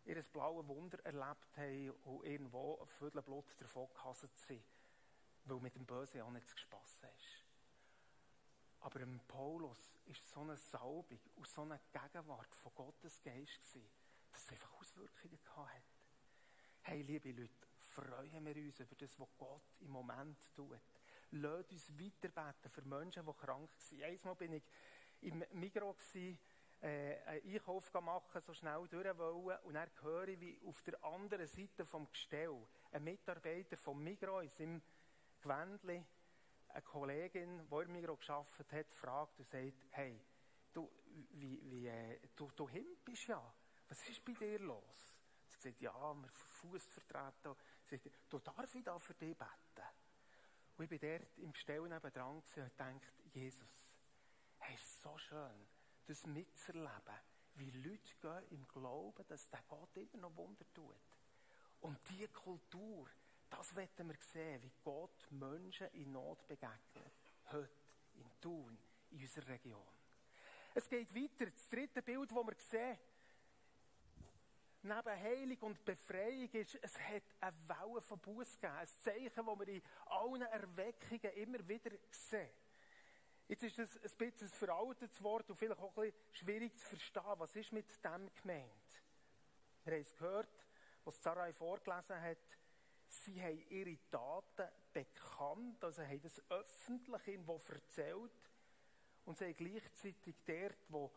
ihr 0.05 0.21
blaues 0.23 0.67
Wunder 0.67 0.99
erlebt 1.05 1.57
haben 1.57 1.91
und 2.03 2.25
irgendwo 2.25 2.79
ein 2.81 2.87
Viertel 2.87 3.21
Blut 3.21 3.45
davon 3.59 3.87
gehasst 3.93 4.37
sind, 4.47 4.63
weil 5.45 5.59
mit 5.59 5.75
dem 5.75 5.85
Bösen 5.85 6.21
auch 6.21 6.31
nichts 6.31 6.53
gespassen 6.55 7.07
ist. 7.17 7.32
Aber 8.83 8.99
im 8.99 9.17
Paulus 9.29 9.93
ist 10.05 10.29
so 10.29 10.41
eine 10.41 10.57
Salbung 10.57 11.19
und 11.35 11.47
so 11.47 11.61
eine 11.61 11.79
Gegenwart 11.93 12.53
von 12.53 12.73
Gottes 12.75 13.21
Geist 13.21 13.61
gewesen, 13.61 13.89
dass 14.29 14.43
es 14.43 14.51
einfach 14.51 14.73
Auswirkungen 14.73 15.39
hat. 15.55 15.83
Hey, 16.81 17.01
liebe 17.01 17.31
Leute, 17.31 17.67
freuen 17.77 18.45
wir 18.45 18.55
uns 18.57 18.81
über 18.81 18.95
das, 18.95 19.17
was 19.17 19.29
Gott 19.37 19.63
im 19.79 19.91
Moment 19.91 20.37
tut. 20.53 20.81
Lasst 21.31 21.71
uns 21.71 21.97
weiterbeten 21.97 22.69
für 22.69 22.81
Menschen, 22.81 23.25
die 23.25 23.33
krank 23.33 23.71
sind. 23.77 24.03
Einmal 24.03 24.35
bin 24.35 24.51
ich 24.51 24.63
im 25.21 25.39
gewesen, 25.39 26.37
äh, 26.81 27.21
einen 27.25 27.53
Einkauf 27.53 27.93
machen, 27.93 28.41
so 28.41 28.53
schnell 28.53 28.85
durch 28.89 29.17
wollen, 29.17 29.59
und 29.59 29.75
dann 29.75 29.89
höre 30.01 30.27
ich, 30.27 30.39
wie 30.41 30.59
auf 30.65 30.81
der 30.81 31.01
anderen 31.05 31.47
Seite 31.47 31.85
vom 31.85 32.11
Gestell 32.11 32.67
ein 32.91 33.05
Mitarbeiter 33.05 33.77
vom 33.77 34.03
Migros 34.03 34.43
in 34.43 34.49
seinem 34.49 34.81
Gewändchen 35.39 36.05
eine 36.73 36.81
Kollegin, 36.81 37.67
die 37.69 37.75
im 37.83 37.91
Migros 37.91 38.19
gearbeitet 38.19 38.71
hat, 38.71 38.93
fragt 38.93 39.39
und 39.39 39.47
sagt, 39.47 39.73
hey, 39.91 40.19
du, 40.73 40.89
wie, 41.31 41.59
wie, 41.69 41.87
äh, 41.87 42.19
du, 42.35 42.51
du 42.55 42.67
himpst 42.67 43.27
ja. 43.27 43.53
Was 43.87 44.09
ist 44.09 44.25
bei 44.25 44.33
dir 44.33 44.59
los? 44.59 45.17
Sie 45.47 45.69
sagt, 45.69 45.81
ja, 45.81 46.13
wir 46.13 46.29
Fuß 46.29 46.85
vertreten. 46.87 47.55
Sie 47.85 47.97
sagt, 47.97 48.15
du 48.29 48.39
darf 48.39 48.73
ich 48.73 48.83
da 48.83 48.97
für 48.97 49.13
dich 49.13 49.37
beten? 49.37 49.87
Und 50.75 50.83
ich 50.85 50.89
bin 50.89 50.99
dort 50.99 51.37
im 51.37 51.53
Gestell 51.53 51.81
nebenan 51.81 52.37
und 52.37 52.57
dachte, 52.57 53.01
Jesus, 53.33 53.95
hey, 54.57 54.73
ist 54.75 55.01
so 55.01 55.17
schön 55.17 55.67
das 56.05 56.25
mitzuerleben, 56.25 57.19
wie 57.55 57.71
Leute 57.71 58.15
gehen 58.19 58.47
im 58.49 58.67
Glauben, 58.67 59.25
dass 59.27 59.49
der 59.49 59.63
Gott 59.67 59.95
immer 59.95 60.17
noch 60.17 60.35
Wunder 60.35 60.65
tut. 60.73 60.95
Und 61.81 61.97
diese 62.09 62.29
Kultur, 62.29 63.09
das 63.57 63.75
wollen 63.75 64.07
wir 64.09 64.17
sehen, 64.31 64.61
wie 64.61 64.71
Gott 64.83 65.31
Menschen 65.31 65.87
in 65.93 66.11
Not 66.11 66.47
begegnet. 66.47 67.13
Heute, 67.51 67.69
in 68.15 68.29
Thun, 68.41 68.77
in 69.11 69.21
unserer 69.21 69.47
Region. 69.47 69.87
Es 70.73 70.89
geht 70.89 71.13
weiter. 71.13 71.51
Das 71.51 71.69
dritte 71.69 72.01
Bild, 72.01 72.31
das 72.31 72.37
wir 72.37 72.55
sehen, 72.57 72.97
neben 74.81 75.19
Heilung 75.21 75.57
und 75.59 75.85
Befreiung 75.85 76.49
ist, 76.51 76.77
es 76.81 76.99
hat 76.99 77.23
eine 77.39 77.55
Welle 77.67 78.01
von 78.01 78.19
Buß 78.19 78.53
gegeben. 78.53 78.73
Ein 78.73 78.87
Zeichen, 78.87 79.45
das 79.45 79.59
wir 79.59 79.67
in 79.67 79.81
allen 80.05 80.41
Erweckungen 80.41 81.33
immer 81.35 81.67
wieder 81.67 81.91
sehen. 82.09 82.49
Jetzt 83.47 83.63
ist 83.63 83.77
das 83.77 83.97
ein 83.97 84.17
bisschen 84.17 84.47
ein 84.47 84.53
veraltetes 84.53 85.21
Wort 85.21 85.49
und 85.49 85.57
vielleicht 85.57 85.79
auch 85.79 85.95
ein 85.97 86.11
bisschen 86.11 86.33
schwierig 86.33 86.77
zu 86.77 86.87
verstehen. 86.87 87.23
Was 87.37 87.55
ist 87.55 87.71
mit 87.71 87.85
dem 88.03 88.29
gemeint? 88.41 89.03
Wir 89.83 89.93
haben 89.93 90.01
es 90.01 90.15
gehört, 90.15 90.65
was 91.03 91.21
Sarai 91.21 91.53
vorgelesen 91.53 92.21
hat. 92.21 92.37
Sie 93.13 93.41
haben 93.41 93.63
ihre 93.69 93.97
Taten 94.09 94.67
bekannt, 94.91 95.83
also 95.83 96.01
haben 96.01 96.21
das 96.21 96.41
öffentlich 96.49 97.27
irgendwo 97.27 97.61
erzählt. 97.69 98.31
Und 99.25 99.37
sie 99.37 99.45
haben 99.45 99.55
gleichzeitig 99.55 100.35
dort, 100.45 100.77
wo 100.89 101.11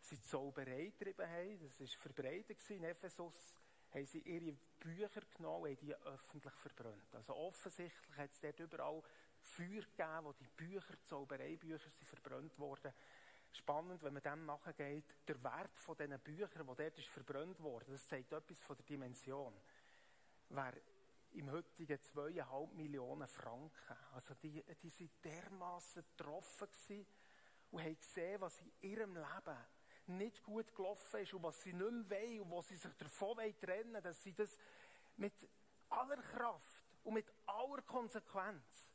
sie 0.00 0.16
die 0.16 0.22
Zauberei 0.22 0.86
getrieben 0.86 1.28
haben, 1.28 1.58
das 1.60 1.80
war 1.80 1.86
verbreitet 2.00 2.58
in 2.70 2.84
Ephesus, 2.84 3.54
haben 3.92 4.06
sie 4.06 4.20
ihre 4.20 4.56
Bücher 4.80 5.20
genommen 5.36 5.64
und 5.64 5.68
haben 5.68 5.86
die 5.86 5.94
öffentlich 5.94 6.54
verbrannt. 6.54 7.14
Also 7.14 7.36
offensichtlich 7.36 8.16
hat 8.16 8.32
es 8.32 8.40
dort 8.40 8.58
überall 8.60 9.02
Feuer 9.42 9.82
gegeben, 9.82 10.24
wo 10.24 10.32
die 10.32 10.48
Bücher, 10.56 10.94
die 10.96 11.06
Zaubereibücher, 11.06 11.90
sind 11.90 12.08
verbrannt 12.08 12.58
worden. 12.58 12.92
Spannend, 13.52 14.02
wenn 14.02 14.14
man 14.14 14.22
dem 14.22 14.46
nachgeht, 14.46 15.04
der 15.28 15.44
Wert 15.44 15.78
von 15.78 15.96
diesen 15.96 16.18
Büchern, 16.20 16.66
die 16.66 16.74
dort 16.74 17.00
verbrannt 17.00 17.60
worden, 17.60 17.92
das 17.92 18.08
zeigt 18.08 18.32
etwas 18.32 18.60
von 18.62 18.76
der 18.76 18.86
Dimension. 18.86 19.54
Wäre 20.48 20.80
im 21.34 21.50
heutigen 21.50 22.00
zweieinhalb 22.00 22.72
Millionen 22.74 23.28
Franken. 23.28 23.96
Also 24.12 24.34
die, 24.34 24.64
die 24.82 24.90
sind 24.90 25.12
dermaßen 25.24 26.04
getroffen 26.16 26.68
und 27.70 27.82
haben 27.82 27.98
gesehen, 27.98 28.40
was 28.40 28.60
in 28.60 28.72
ihrem 28.82 29.14
Leben 29.14 29.58
nicht 30.06 30.42
gut 30.42 30.74
gelaufen 30.74 31.20
ist 31.20 31.34
und 31.34 31.42
was 31.42 31.60
sie 31.62 31.72
nicht 31.72 31.90
mehr 31.90 32.20
wollen 32.20 32.40
und 32.40 32.50
was 32.52 32.68
sie 32.68 32.76
sich 32.76 32.92
davon 32.94 33.36
trennen 33.36 33.94
wollen, 33.94 34.02
dass 34.02 34.22
sie 34.22 34.32
das 34.32 34.58
mit 35.16 35.48
aller 35.88 36.22
Kraft 36.22 36.82
und 37.02 37.14
mit 37.14 37.32
aller 37.46 37.82
Konsequenz 37.82 38.92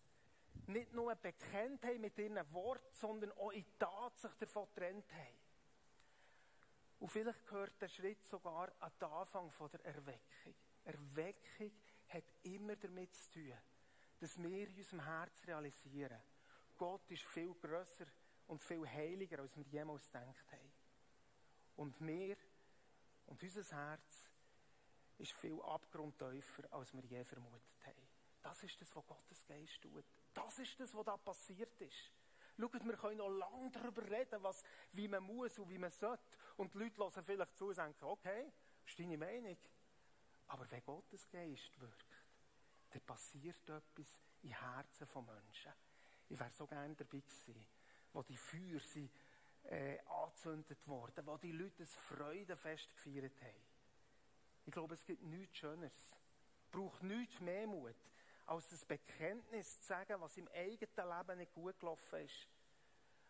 nicht 0.68 0.94
nur 0.94 1.16
bekennt 1.16 1.84
haben 1.84 2.02
mit 2.02 2.18
ihren 2.18 2.54
Worten, 2.54 2.94
sondern 2.94 3.32
auch 3.34 3.52
in 3.52 3.66
Tat 3.78 4.18
sich 4.18 4.34
davon 4.36 4.68
getrennt 4.76 5.12
haben. 5.12 5.40
Und 7.00 7.10
vielleicht 7.10 7.48
gehört 7.48 7.82
der 7.82 7.88
Schritt 7.88 8.24
sogar 8.26 8.72
an 8.80 8.92
den 9.00 9.08
Anfang 9.08 9.52
der 9.72 9.86
Erweckung. 9.86 10.56
Erweckung 10.84 11.72
hat 12.10 12.24
immer 12.44 12.76
damit 12.76 13.14
zu 13.14 13.32
tun, 13.32 13.54
dass 14.20 14.38
wir 14.38 14.68
in 14.68 14.76
unserem 14.76 15.04
Herz 15.06 15.48
realisieren, 15.48 16.20
Gott 16.78 17.10
ist 17.12 17.24
viel 17.24 17.54
grösser 17.56 18.06
und 18.48 18.62
viel 18.62 18.88
heiliger, 18.88 19.40
als 19.40 19.56
wir 19.56 19.66
jemals 19.66 20.06
gedacht 20.08 20.52
haben. 20.52 20.72
Und 21.76 22.00
wir 22.06 22.36
und 23.28 23.42
unser 23.44 23.76
Herz 23.76 24.30
ist 25.20 25.34
viel 25.34 25.62
abgrundtiefer, 25.62 26.64
als 26.72 26.94
wir 26.94 27.04
je 27.06 27.24
vermutet 27.24 27.86
haben. 27.86 28.08
Das 28.42 28.64
ist 28.64 28.82
das, 28.82 28.96
was 28.96 29.06
Gottes 29.06 29.46
Geist 29.46 29.82
tut. 29.82 30.06
Das 30.34 30.58
ist 30.60 30.80
das, 30.80 30.94
was 30.96 31.06
da 31.06 31.18
passiert 31.18 31.80
ist. 31.82 32.12
Schaut, 32.58 32.86
wir 32.86 32.98
können 32.98 33.18
noch 33.18 33.30
lange 33.30 33.70
darüber 33.72 34.10
reden, 34.10 34.42
was, 34.42 34.64
wie 34.94 35.08
man 35.08 35.24
muss 35.24 35.60
und 35.60 35.70
wie 35.70 35.78
man 35.78 35.92
sollte. 35.92 36.24
Und 36.58 36.74
die 36.74 36.80
Leute 36.80 36.98
hören 36.98 37.24
vielleicht 37.24 37.56
zu 37.56 37.68
und 37.68 37.78
denken, 37.78 38.04
okay, 38.04 38.52
das 38.82 38.92
ist 38.92 39.00
deine 39.00 39.18
Meinung. 39.18 39.58
Aber 40.50 40.70
wenn 40.72 40.84
Gottes 40.84 41.30
Geist 41.30 41.80
wirkt, 41.80 42.18
dann 42.90 43.02
passiert 43.02 43.70
etwas 43.70 44.20
in 44.42 44.50
Herzen 44.50 45.08
von 45.08 45.26
Menschen. 45.26 45.72
Ich 46.28 46.40
wäre 46.40 46.52
so 46.52 46.66
gerne 46.66 46.96
dabei 46.96 47.20
gewesen, 47.20 47.68
wo 48.14 48.24
die 48.24 48.38
Feuer 48.38 48.80
sind, 48.80 49.12
äh, 49.64 50.00
angezündet 50.08 50.88
wurden, 50.88 51.26
wo 51.26 51.38
die 51.38 51.52
Leute 51.52 51.84
das 51.84 51.96
Freudenfest 51.96 52.92
gefeiert 52.96 53.40
haben. 53.42 53.64
Ich 54.66 54.72
glaube, 54.72 54.96
es 54.96 55.06
gibt 55.06 55.24
nichts 55.24 55.58
Schöneres. 55.58 56.16
Es 56.62 56.72
braucht 56.72 57.04
nichts 57.04 57.40
mehr 57.40 57.68
Mut, 57.68 57.96
als 58.46 58.68
das 58.70 58.86
Bekenntnis 58.86 59.80
zu 59.82 59.88
sagen, 59.88 60.20
was 60.20 60.38
im 60.38 60.48
eigenen 60.50 61.18
Leben 61.18 61.38
nicht 61.38 61.54
gut 61.54 61.80
gelaufen 61.80 62.26
ist. 62.26 62.48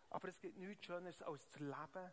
Aber 0.10 0.28
es 0.30 0.40
gibt 0.40 0.58
nichts 0.58 0.86
Schöneres, 0.86 1.22
als 1.22 1.50
zu 1.50 1.60
leben, 1.60 2.12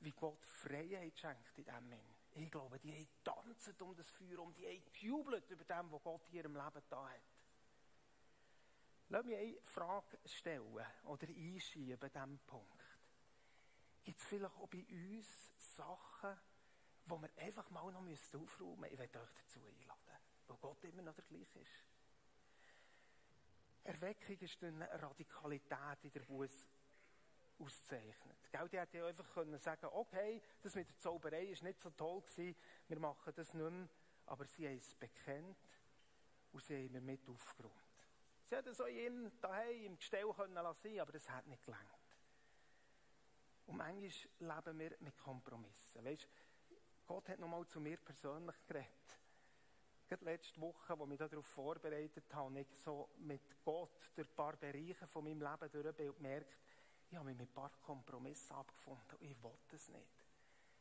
wie 0.00 0.12
Gott 0.12 0.44
Freiheit 0.44 1.16
schenkt 1.18 1.58
in 1.58 1.64
diesem 1.64 1.84
Moment. 1.84 2.19
Ich 2.32 2.50
glaube, 2.50 2.78
die 2.78 2.92
haben 2.92 3.08
tanzen 3.24 3.74
um 3.80 3.96
das 3.96 4.10
Feuer, 4.10 4.38
um 4.38 4.54
die 4.54 4.66
haben 4.66 4.82
gejubelt 4.92 5.50
über 5.50 5.64
dem, 5.64 5.90
was 5.90 6.02
Gott 6.02 6.28
in 6.28 6.34
ihrem 6.34 6.54
Leben 6.54 6.82
da 6.88 7.08
hat. 7.08 7.20
Lass 9.08 9.24
mich 9.24 9.36
eine 9.36 9.60
Frage 9.62 10.18
stellen 10.24 10.62
oder 11.04 11.26
einschieben 11.26 11.98
bei 11.98 12.08
diesem 12.08 12.38
Punkt. 12.40 12.84
Gibt 14.04 14.20
es 14.20 14.24
vielleicht 14.26 14.54
auch 14.54 14.68
bei 14.68 14.86
uns 14.88 15.50
Sachen, 15.58 16.38
die 17.06 17.10
wir 17.10 17.38
einfach 17.38 17.68
mal 17.70 17.90
noch 17.92 18.00
aufräumen 18.00 18.80
müssen? 18.80 18.92
Ich 18.92 18.98
werde 18.98 19.20
euch 19.20 19.32
dazu 19.34 19.58
einladen, 19.64 20.18
weil 20.46 20.56
Gott 20.58 20.84
immer 20.84 21.02
noch 21.02 21.14
der 21.14 21.24
gleiche 21.24 21.58
ist. 21.58 21.70
Erweckung 23.82 24.38
ist 24.38 24.62
eine 24.62 25.02
Radikalität 25.02 26.04
in 26.04 26.12
der 26.12 26.20
Buß 26.20 26.66
auszeichnet. 27.60 28.36
Die 28.52 28.78
hätte 28.78 28.98
ja 28.98 29.06
einfach 29.06 29.32
können 29.32 29.58
sagen 29.58 29.86
okay, 29.92 30.42
das 30.62 30.74
mit 30.74 30.88
der 30.88 30.98
Zauberei 30.98 31.44
ist 31.44 31.62
nicht 31.62 31.80
so 31.80 31.90
toll 31.90 32.22
gewesen, 32.22 32.56
wir 32.88 32.98
machen 32.98 33.32
das 33.34 33.54
nicht 33.54 33.70
mehr, 33.70 33.88
aber 34.26 34.46
sie 34.46 34.66
haben 34.66 34.78
es 34.78 34.94
bekennt 34.94 35.58
und 36.52 36.62
sie 36.64 36.88
haben 36.88 37.04
mit 37.04 37.28
aufgeräumt. 37.28 37.74
Sie 38.44 38.56
hätten 38.56 38.74
so 38.74 38.84
in 38.84 39.30
daheim 39.40 39.84
im 39.84 39.96
Gestell 39.96 40.32
können 40.34 40.54
lassen, 40.54 40.98
aber 40.98 41.12
das 41.12 41.28
hat 41.30 41.46
nicht 41.46 41.64
gelangt. 41.64 41.84
Und 43.66 43.76
manchmal 43.76 44.56
leben 44.56 44.78
wir 44.80 44.96
mit 44.98 45.16
Kompromissen. 45.18 46.04
Weißt, 46.04 46.26
Gott 47.06 47.28
hat 47.28 47.38
nochmal 47.38 47.66
zu 47.66 47.80
mir 47.80 47.96
persönlich 47.98 48.56
geredet. 48.66 49.20
gerade 50.08 50.24
letzte 50.24 50.60
Woche, 50.60 50.98
wo 50.98 51.04
ich 51.04 51.10
mich 51.10 51.18
darauf 51.18 51.46
vorbereitet 51.46 52.34
habe, 52.34 52.60
ich 52.60 52.66
so 52.84 53.08
mit 53.18 53.62
Gott 53.64 54.10
durch 54.16 54.28
ein 54.28 54.34
paar 54.34 54.56
Bereiche 54.56 55.06
von 55.06 55.22
meinem 55.22 55.40
Leben 55.40 55.70
durch 55.70 56.16
gemerkt, 56.16 56.56
ich 57.10 57.16
habe 57.16 57.26
mich 57.26 57.36
mit 57.36 57.48
ein 57.48 57.52
paar 57.52 57.70
Kompromissen 57.82 58.54
abgefunden 58.54 59.16
und 59.18 59.22
ich 59.22 59.42
will 59.42 59.58
das 59.68 59.88
nicht. 59.88 60.24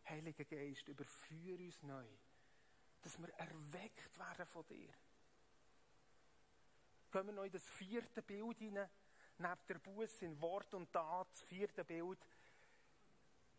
Heiliger 0.07 0.45
Geist, 0.45 0.87
überführe 0.87 1.63
uns 1.63 1.81
neu, 1.81 2.05
dass 3.01 3.17
wir 3.19 3.29
erweckt 3.29 4.19
werden 4.19 4.45
von 4.45 4.65
dir. 4.67 4.93
Gehen 7.11 7.25
wir 7.25 7.33
noch 7.33 7.43
in 7.43 7.51
das 7.51 7.67
vierte 7.67 8.21
Bild 8.21 8.59
hinein, 8.59 8.89
neben 9.39 9.67
der 9.67 9.79
Buße 9.79 10.25
in 10.25 10.39
Wort 10.39 10.71
und 10.75 10.91
Tat, 10.93 11.27
das 11.31 11.41
vierte 11.41 11.83
Bild. 11.83 12.19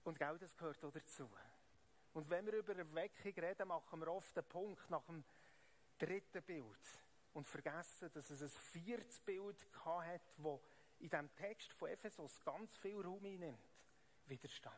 Und 0.05 0.19
genau 0.19 0.37
das 0.37 0.57
gehört 0.57 0.85
auch 0.85 0.93
dazu. 0.93 1.29
Und 2.13 2.31
wenn 2.31 2.47
wir 2.47 2.55
über 2.55 2.77
Erweckung 2.77 3.33
reden, 3.33 3.69
machen 3.69 4.01
wir 4.01 4.13
oft 4.13 4.37
den 4.37 4.45
Punkt 4.45 4.89
nach 4.91 5.05
dem 5.07 5.25
dritten 5.99 6.43
Bild 6.43 7.01
und 7.33 7.49
vergessen, 7.49 8.11
dass 8.13 8.31
es 8.31 8.43
ein 8.43 8.49
viertes 8.49 9.21
Bild 9.21 9.57
hat, 9.85 10.23
wo 10.37 10.61
in 11.01 11.11
diesem 11.11 11.33
Text 11.35 11.73
von 11.73 11.89
Ephesus 11.89 12.41
ganz 12.45 12.77
viel 12.77 13.01
Raum 13.01 13.25
einnimmt. 13.25 13.59
Widerstand. 14.27 14.77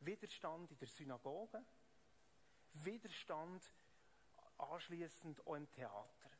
Widerstand 0.00 0.70
in 0.70 0.78
der 0.78 0.88
Synagoge, 0.88 1.64
Widerstand 2.74 3.62
anschließend 4.58 5.46
auch 5.46 5.56
im 5.56 5.70
Theater. 5.72 6.30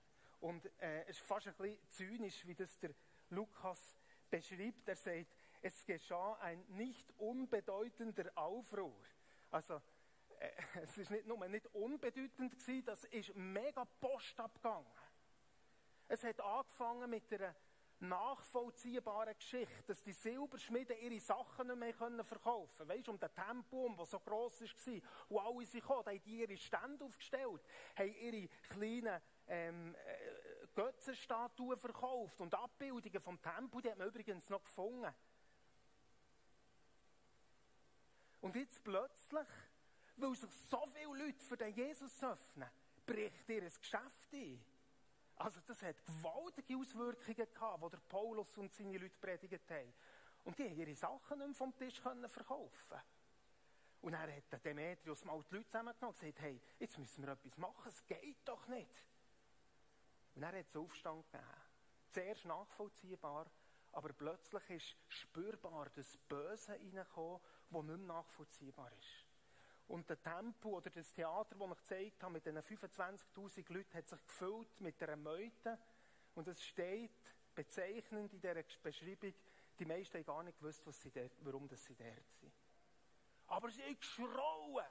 Und 0.40 0.64
äh, 0.81 1.03
es 1.03 1.18
ist 1.18 1.20
fast 1.20 1.49
ein 1.49 1.55
bisschen 1.55 1.90
zynisch, 1.90 2.46
wie 2.46 2.55
das 2.55 2.79
der 2.79 2.94
Lukas 3.31 3.96
beschreibt. 4.31 4.88
Er 4.88 4.96
sagt, 4.96 5.27
es 5.62 5.85
geschah 5.85 6.35
ein 6.40 6.64
nicht 6.68 7.12
unbedeutender 7.18 8.31
Aufruhr. 8.37 9.05
Also, 9.51 9.83
äh, 10.38 10.51
es 10.83 10.96
ist 10.96 11.11
nicht 11.11 11.27
nur 11.27 11.46
nicht 11.49 11.66
unbedeutend 11.75 12.59
gewesen, 12.59 12.85
das 12.85 13.05
ist 13.05 13.35
mega 13.35 13.85
Post 13.85 14.38
abgegangen. 14.40 14.87
Es 16.09 16.25
hat 16.25 16.40
angefangen 16.40 17.11
mit 17.11 17.33
einer 17.33 17.55
nachvollziehbaren 18.01 19.35
Geschichte, 19.35 19.83
dass 19.87 20.03
die 20.03 20.13
Silberschmiede 20.13 20.95
ihre 20.95 21.21
Sachen 21.21 21.69
nicht 21.69 22.01
mehr 22.01 22.25
verkaufen 22.25 22.79
können. 22.79 22.91
Weißt 22.91 23.07
du, 23.07 23.13
um 23.13 23.21
den 23.21 23.35
Tempel, 23.35 23.97
der 23.97 24.07
so 24.07 24.21
gross 24.21 24.61
war, 24.61 25.01
und 25.29 25.39
alle 25.39 25.67
sind 25.67 25.81
gekommen, 25.81 26.07
haben 26.07 26.23
die 26.25 26.41
ihre 26.41 26.57
Stände 26.57 27.05
aufgestellt, 27.05 27.63
haben 27.97 28.15
ihre 28.15 28.49
kleinen 28.69 29.21
ähm, 29.49 29.95
äh, 29.95 30.67
Götzenstatuen 30.75 31.79
verkauft 31.79 32.41
und 32.41 32.55
Abbildungen 32.55 33.21
vom 33.21 33.41
Tempel, 33.41 33.83
die 33.83 33.91
hat 33.91 33.99
man 33.99 34.09
übrigens 34.09 34.49
noch 34.49 34.63
gefunden. 34.63 35.13
Und 38.41 38.57
jetzt 38.57 38.83
plötzlich, 38.83 39.47
weil 40.17 40.35
sich 40.35 40.51
so 40.71 40.87
viele 40.95 41.27
Leute 41.27 41.45
für 41.45 41.57
den 41.57 41.75
Jesus 41.75 42.23
öffnen, 42.23 42.71
bricht 43.05 43.49
ihr 43.49 43.63
ein 43.63 43.73
Geschäft 43.81 44.33
ein. 44.33 44.65
Also 45.40 45.59
das 45.66 45.81
hat 45.83 46.05
gewaltige 46.05 46.76
Auswirkungen 46.76 47.48
gehabt, 47.55 47.81
wo 47.81 47.88
der 47.88 48.00
Paulus 48.11 48.59
und 48.59 48.74
seine 48.74 48.98
Leute 48.98 49.18
predigt 49.18 49.70
haben. 49.70 49.94
Und 50.44 50.59
die 50.59 50.64
haben 50.64 50.76
ihre 50.76 50.94
Sachen 50.94 51.38
nicht 51.38 51.46
mehr 51.46 51.55
vom 51.55 51.74
Tisch 51.74 52.03
können 52.03 52.29
verkaufen. 52.29 53.00
Und 54.03 54.12
dann 54.12 54.31
hat 54.31 54.53
der 54.53 54.59
Demetrius 54.59 55.24
mal 55.24 55.42
die 55.50 55.55
Leute 55.55 55.68
zusammengenommen 55.68 56.14
und 56.14 56.20
gesagt, 56.20 56.40
hey, 56.40 56.61
jetzt 56.79 56.98
müssen 56.98 57.24
wir 57.24 57.33
etwas 57.33 57.57
machen, 57.57 57.88
es 57.88 58.07
geht 58.07 58.37
doch 58.44 58.68
nicht. 58.68 59.07
Und 60.35 60.42
dann 60.42 60.55
hat 60.55 60.66
es 60.66 60.76
Aufstand 60.76 61.24
gegeben. 61.33 61.48
Zuerst 62.11 62.44
nachvollziehbar, 62.44 63.50
aber 63.92 64.12
plötzlich 64.12 64.68
ist 64.68 64.96
spürbar 65.09 65.88
das 65.94 66.18
Böse 66.29 66.72
reingekommen, 66.72 67.40
das 67.70 67.83
nicht 67.83 67.96
mehr 67.96 68.07
nachvollziehbar 68.07 68.92
ist. 68.92 69.30
Und 69.90 70.09
der 70.09 70.22
Tempel 70.22 70.70
oder 70.70 70.88
das 70.88 71.12
Theater, 71.12 71.57
das 71.57 71.68
ich 71.68 71.76
gezeigt 71.79 72.22
habe, 72.22 72.35
mit 72.35 72.46
diesen 72.46 72.62
25.000 72.62 73.72
Leuten, 73.72 73.92
hat 73.92 74.09
sich 74.09 74.24
gefüllt 74.24 74.81
mit 74.81 75.03
einer 75.03 75.16
Meute. 75.16 75.76
Und 76.37 76.46
es 76.46 76.64
steht 76.64 77.11
bezeichnend 77.57 78.33
in 78.33 78.40
dieser 78.40 78.62
Beschreibung, 78.85 79.35
die 79.81 79.85
meisten 79.85 80.18
haben 80.18 80.24
gar 80.24 80.42
nicht 80.44 80.61
gewusst, 80.61 80.87
was 80.87 81.00
sie 81.00 81.11
dort, 81.11 81.33
warum 81.40 81.68
sie 81.68 81.96
dort 81.96 82.33
sind. 82.38 82.53
Aber 83.48 83.68
sie 83.68 83.83
haben 83.83 83.98
geschrauen. 83.98 84.87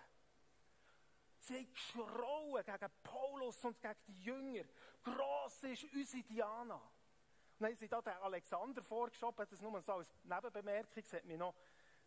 Sie 1.39 1.55
haben 1.55 1.71
geschrauen 1.71 2.65
gegen 2.65 2.91
Paulus 3.01 3.63
und 3.63 3.79
gegen 3.79 3.95
die 4.05 4.21
Jünger. 4.21 4.65
Gross 5.01 5.63
ist 5.63 5.85
unsere 5.93 6.23
Diana. 6.23 6.75
Und 6.75 6.81
dann 7.59 7.69
haben 7.69 7.77
sie 7.77 7.88
da 7.88 8.01
den 8.01 8.13
Alexander 8.15 8.83
vorgeschoben, 8.83 9.47
das 9.49 9.62
nur 9.62 9.81
so 9.81 9.93
als 9.93 10.13
Nebenbemerkung, 10.23 11.03
das 11.03 11.13
hat 11.13 11.23
mich 11.23 11.38
noch 11.38 11.55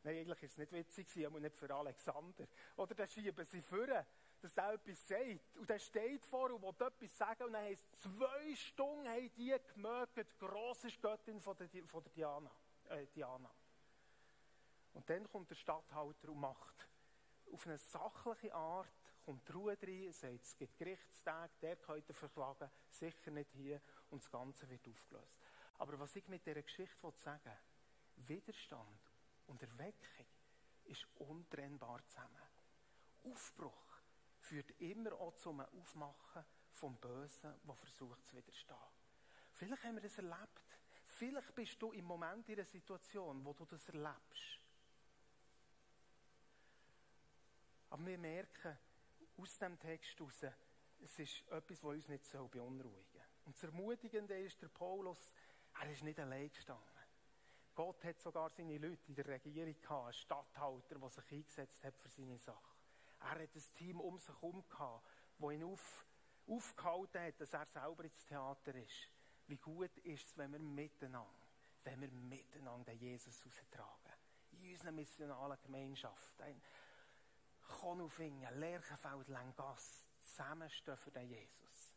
Nein, 0.05 0.19
eigentlich 0.19 0.43
ist 0.43 0.53
es 0.53 0.59
nicht 0.59 0.73
witzig, 0.73 1.27
aber 1.27 1.39
nicht 1.39 1.57
für 1.57 1.73
Alexander. 1.73 2.47
Oder 2.77 2.95
dann 2.95 3.09
schieben 3.09 3.45
sie 3.45 3.63
vor, 3.63 3.87
dass 3.87 4.57
er 4.57 4.73
etwas 4.73 5.07
sagt. 5.07 5.57
Und 5.57 5.71
er 5.71 5.79
steht 5.79 6.25
vor 6.27 6.51
und 6.51 6.63
will 6.63 6.87
etwas 6.87 7.17
sagen. 7.17 7.45
Und 7.45 7.53
dann 7.53 7.63
heisst 7.63 7.87
zwei 8.03 8.55
Stunden 8.57 9.09
haben 9.09 9.31
die 9.37 9.55
gemögt, 9.75 10.39
gross 10.39 10.85
ist 10.85 11.01
Göttin 11.01 11.41
von 11.41 11.57
der, 11.57 11.69
von 11.87 12.03
der 12.03 12.13
Diana, 12.13 12.51
äh, 12.89 13.07
Diana. 13.15 13.51
Und 14.93 15.09
dann 15.09 15.29
kommt 15.29 15.51
der 15.51 15.55
Stadthalter 15.55 16.29
und 16.29 16.41
macht 16.41 16.89
auf 17.53 17.67
eine 17.67 17.79
sachliche 17.79 18.53
Art, 18.55 18.93
kommt 19.25 19.47
die 19.49 19.53
Ruhe 19.53 19.79
rein, 19.81 20.13
sagt, 20.13 20.43
es 20.43 20.57
gibt 20.57 20.77
Gerichtstage, 20.77 21.53
der 21.61 21.77
könnt 21.77 22.09
ihr 22.09 22.15
verklagen, 22.15 22.71
sicher 22.91 23.31
nicht 23.31 23.51
hier, 23.53 23.81
und 24.11 24.23
das 24.23 24.31
Ganze 24.31 24.69
wird 24.69 24.87
aufgelöst. 24.89 25.39
Aber 25.79 25.99
was 25.99 26.17
ich 26.17 26.27
mit 26.29 26.45
dieser 26.45 26.63
Geschichte 26.63 27.13
sagen 27.19 27.45
will, 27.45 28.37
Widerstand 28.37 29.12
und 29.47 29.63
Erweckung 29.63 30.27
ist 30.85 31.07
untrennbar 31.17 32.07
zusammen. 32.09 32.43
Aufbruch 33.25 34.01
führt 34.39 34.71
immer 34.81 35.13
auch 35.13 35.35
zum 35.37 35.61
Aufmachen 35.61 36.45
vom 36.71 36.97
Bösen, 36.97 37.55
das 37.65 37.79
versucht 37.79 38.25
zu 38.27 38.37
widerstehen. 38.37 38.77
Vielleicht 39.53 39.85
haben 39.85 39.95
wir 39.95 40.03
das 40.03 40.19
erlebt. 40.19 40.79
Vielleicht 41.07 41.55
bist 41.55 41.81
du 41.81 41.93
im 41.93 42.05
Moment 42.05 42.49
in 42.49 42.57
einer 42.57 42.65
Situation, 42.65 43.45
wo 43.45 43.53
du 43.53 43.65
das 43.67 43.89
erlebst. 43.89 44.61
Aber 47.91 48.07
wir 48.07 48.19
merken 48.19 48.79
aus 49.37 49.59
dem 49.59 49.79
Text 49.79 50.19
heraus, 50.19 50.45
es 51.01 51.19
ist 51.19 51.43
etwas, 51.49 51.83
was 51.83 51.95
uns 51.95 52.09
nicht 52.09 52.25
so 52.25 52.49
beunruhigen 52.49 53.05
soll. 53.13 53.23
Und 53.45 53.57
das 53.57 53.65
Ermutigende 53.65 54.39
ist, 54.39 54.61
der 54.63 54.69
Paulus, 54.69 55.31
er 55.81 55.91
ist 55.91 56.03
nicht 56.03 56.19
allein 56.19 56.51
gestanden. 56.51 56.92
Gott 57.75 58.05
hat 58.05 58.21
sogar 58.21 58.51
seine 58.51 58.77
Leute 58.79 59.09
in 59.09 59.15
der 59.15 59.27
Regierung 59.27 59.81
gehabt, 59.81 60.05
einen 60.05 60.13
Stadthalter, 60.13 60.99
der 60.99 61.09
sich 61.09 61.33
eingesetzt 61.33 61.83
hat 61.85 61.97
für 61.97 62.09
seine 62.09 62.39
Sache. 62.39 62.77
Er 63.21 63.31
hat 63.31 63.41
ein 63.41 63.75
Team 63.75 64.01
um 64.01 64.19
sich 64.19 64.29
herum 64.29 64.63
gehabt, 64.69 65.07
das 65.39 65.53
ihn 65.53 65.65
auf, 65.65 66.07
aufgehalten 66.47 67.23
hat, 67.23 67.41
dass 67.41 67.53
er 67.53 67.67
selber 67.67 68.05
ins 68.05 68.25
Theater 68.27 68.75
ist. 68.75 69.09
Wie 69.47 69.57
gut 69.57 69.97
ist 69.99 70.27
es, 70.27 70.37
wenn 70.37 70.53
wir 70.53 70.59
miteinander, 70.59 71.47
wenn 71.85 72.01
wir 72.01 72.11
miteinander 72.11 72.93
Jesus 72.93 73.45
austragen. 73.47 74.13
In 74.53 74.73
unserer 74.73 74.93
missionalen 74.93 75.59
Gemeinschaft. 75.63 76.41
Ein 76.43 76.61
Konufingen, 77.63 78.59
Lerchenfeld, 78.59 79.29
Lengass 79.29 80.09
zusammenstehen 80.19 80.97
für 80.97 81.11
den 81.11 81.29
Jesus. 81.29 81.93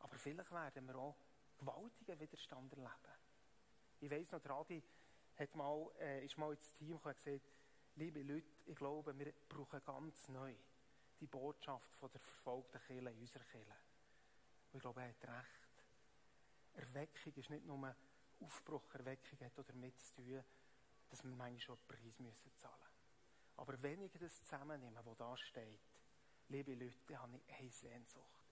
Aber 0.00 0.16
vielleicht 0.16 0.50
werden 0.50 0.86
wir 0.86 0.96
auch 0.96 1.16
gewaltigen 1.58 2.18
Widerstand 2.18 2.72
erleben. 2.72 3.17
Ich 4.00 4.10
weiss 4.10 4.30
noch, 4.30 4.40
der 4.40 4.52
Adi 4.52 4.82
hat 5.36 5.54
mal, 5.54 5.90
äh, 6.00 6.24
ist 6.24 6.38
mal 6.38 6.52
ins 6.52 6.72
Team 6.72 6.96
gekommen 6.96 7.14
und 7.14 7.24
gesagt, 7.24 7.52
liebe 7.96 8.22
Leute, 8.22 8.46
ich 8.66 8.76
glaube, 8.76 9.18
wir 9.18 9.32
brauchen 9.48 9.80
ganz 9.84 10.28
neu 10.28 10.54
die 11.20 11.26
Botschaft 11.26 11.94
von 11.96 12.10
der 12.10 12.20
verfolgten 12.20 12.80
Kirche 12.86 13.10
in 13.10 13.18
unserer 13.18 13.44
Kirche. 13.44 13.76
Und 14.72 14.76
ich 14.76 14.80
glaube, 14.80 15.00
er 15.00 15.08
hat 15.08 15.24
recht. 15.24 15.84
Erweckung 16.74 17.32
ist 17.34 17.50
nicht 17.50 17.66
nur 17.66 17.94
Aufbruch, 18.40 18.94
Erweckung 18.94 19.40
hat 19.40 19.68
damit 19.68 20.00
zu 20.00 20.14
tun, 20.14 20.44
dass 21.08 21.24
wir 21.24 21.30
manchmal 21.30 21.60
schon 21.60 21.76
einen 21.76 21.88
Preis 21.88 22.18
müssen 22.20 22.56
zahlen 22.56 22.78
müssen. 22.78 23.56
Aber 23.56 23.82
wenn 23.82 24.02
ich 24.02 24.12
das 24.12 24.38
zusammennehme, 24.44 25.04
was 25.04 25.16
da 25.16 25.36
steht, 25.36 25.80
liebe 26.48 26.74
Leute, 26.74 27.18
habe 27.18 27.36
ich 27.36 27.54
eine 27.54 27.70
Sehnsucht. 27.70 28.44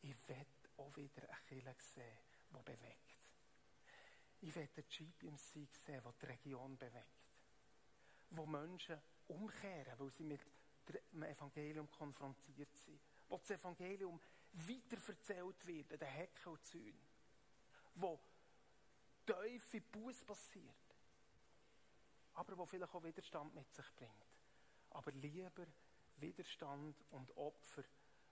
Ich 0.00 0.16
will 0.28 0.46
auch 0.78 0.96
wieder 0.96 1.28
eine 1.28 1.36
Kirche 1.46 1.74
sehen, 1.78 2.18
die 2.50 2.62
bewegt. 2.62 3.09
Ich 4.42 4.54
will 4.54 4.68
den 4.68 4.90
Champions 4.90 5.52
Sieg 5.52 5.74
sehen, 5.76 6.02
der 6.02 6.12
die 6.12 6.26
Region 6.26 6.76
bewegt. 6.78 7.06
Wo 8.30 8.46
Menschen 8.46 9.00
umkehren, 9.28 9.98
weil 9.98 10.10
sie 10.10 10.24
mit 10.24 10.40
dem 11.12 11.22
Evangelium 11.22 11.90
konfrontiert 11.90 12.74
sind. 12.76 13.00
Wo 13.28 13.36
das 13.36 13.50
Evangelium 13.50 14.20
weiterverzählt 14.52 15.66
wird, 15.66 15.90
den 15.90 16.08
Hecken 16.08 16.52
und 16.52 16.64
Zäunen. 16.64 17.06
Wo 17.94 18.18
tiefe 19.26 19.80
Buß 19.80 20.24
passiert. 20.24 20.74
Aber 22.34 22.56
wo 22.56 22.64
vielleicht 22.64 22.94
auch 22.94 23.02
Widerstand 23.02 23.54
mit 23.54 23.70
sich 23.74 23.94
bringt. 23.94 24.26
Aber 24.90 25.12
lieber 25.12 25.66
Widerstand 26.16 27.04
und 27.10 27.36
Opfer 27.36 27.84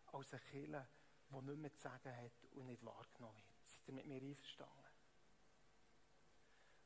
als 0.06 0.32
eine 0.32 0.42
Kirche, 0.42 0.88
die 1.30 1.42
nicht 1.42 1.58
mehr 1.58 1.74
zu 1.74 1.80
sagen 1.82 2.16
hat 2.16 2.44
und 2.52 2.66
nicht 2.66 2.84
wahrgenommen 2.84 3.36
wird. 3.36 3.66
Seid 3.66 3.88
ihr 3.88 3.94
mit 3.94 4.06
mir 4.06 4.22
einverstanden? 4.22 4.87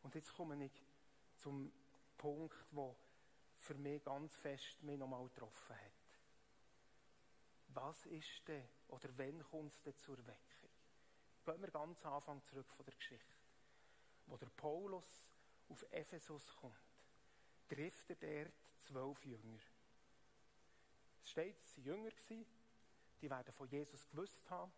Und 0.02 0.14
jetzt 0.14 0.32
komme 0.32 0.64
ich 0.64 0.72
zum 1.36 1.72
Punkt, 2.18 2.56
wo 2.70 2.96
für 3.58 3.74
mich 3.74 4.02
ganz 4.04 4.34
fest 4.36 4.82
mich 4.82 4.98
nochmal 4.98 5.24
getroffen 5.24 5.76
hat. 5.76 5.92
Was 7.68 8.04
ist 8.06 8.46
denn, 8.48 8.68
Oder 8.88 9.08
wann 9.16 9.42
kommt 9.44 9.72
es 9.72 9.80
denn 9.82 9.96
zur 9.96 10.18
Erweckung? 10.18 10.70
Gehen 11.44 11.60
wir 11.60 11.70
ganz 11.70 12.04
am 12.04 12.14
Anfang 12.14 12.42
zurück 12.44 12.70
von 12.76 12.84
der 12.84 12.94
Geschichte. 12.94 13.34
Wo 14.26 14.36
der 14.36 14.50
Paulus 14.50 15.24
auf 15.68 15.84
Ephesus 15.90 16.54
kommt, 16.56 16.76
trifft 17.68 18.10
er 18.10 18.44
dort 18.44 18.54
zwölf 18.78 19.24
Jünger. 19.24 19.58
Es 21.24 21.30
steht, 21.30 21.56
es 21.60 21.76
waren 21.78 21.84
Jünger, 21.84 22.10
die 23.20 23.30
werden 23.30 23.52
von 23.54 23.68
Jesus 23.68 24.06
gewusst 24.10 24.50
haben, 24.50 24.72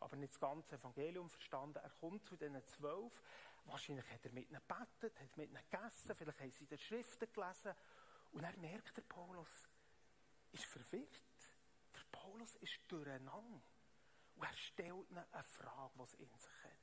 aber 0.00 0.16
nicht 0.16 0.32
das 0.32 0.40
ganze 0.40 0.76
Evangelium 0.76 1.28
verstanden. 1.28 1.78
Er 1.82 1.90
kommt 1.90 2.24
zu 2.24 2.36
diesen 2.36 2.64
zwölf. 2.66 3.12
Wahrscheinlich 3.64 4.08
hat 4.10 4.24
er 4.24 4.32
mit 4.32 4.50
ihnen 4.50 4.60
gebetet, 4.66 5.18
hat 5.18 5.36
mit 5.36 5.50
ihnen 5.50 5.62
gegessen, 5.70 6.14
vielleicht 6.16 6.40
haben 6.40 6.52
sie 6.52 6.66
die 6.66 6.78
Schriften 6.78 7.32
gelesen. 7.32 7.74
Und 8.32 8.44
er 8.44 8.56
merkt, 8.58 8.96
der 8.96 9.02
Paulus 9.02 9.68
ist 10.52 10.64
verwirrt. 10.64 11.22
Der 11.94 12.02
Paulus 12.10 12.54
ist 12.56 12.78
durcheinander. 12.88 13.62
Und 14.34 14.42
er 14.42 14.56
stellt 14.56 15.10
ihnen 15.10 15.24
eine 15.30 15.42
Frage, 15.42 15.92
die 15.98 16.06
sie 16.06 16.22
in 16.22 16.38
sich 16.38 16.64
hat. 16.64 16.78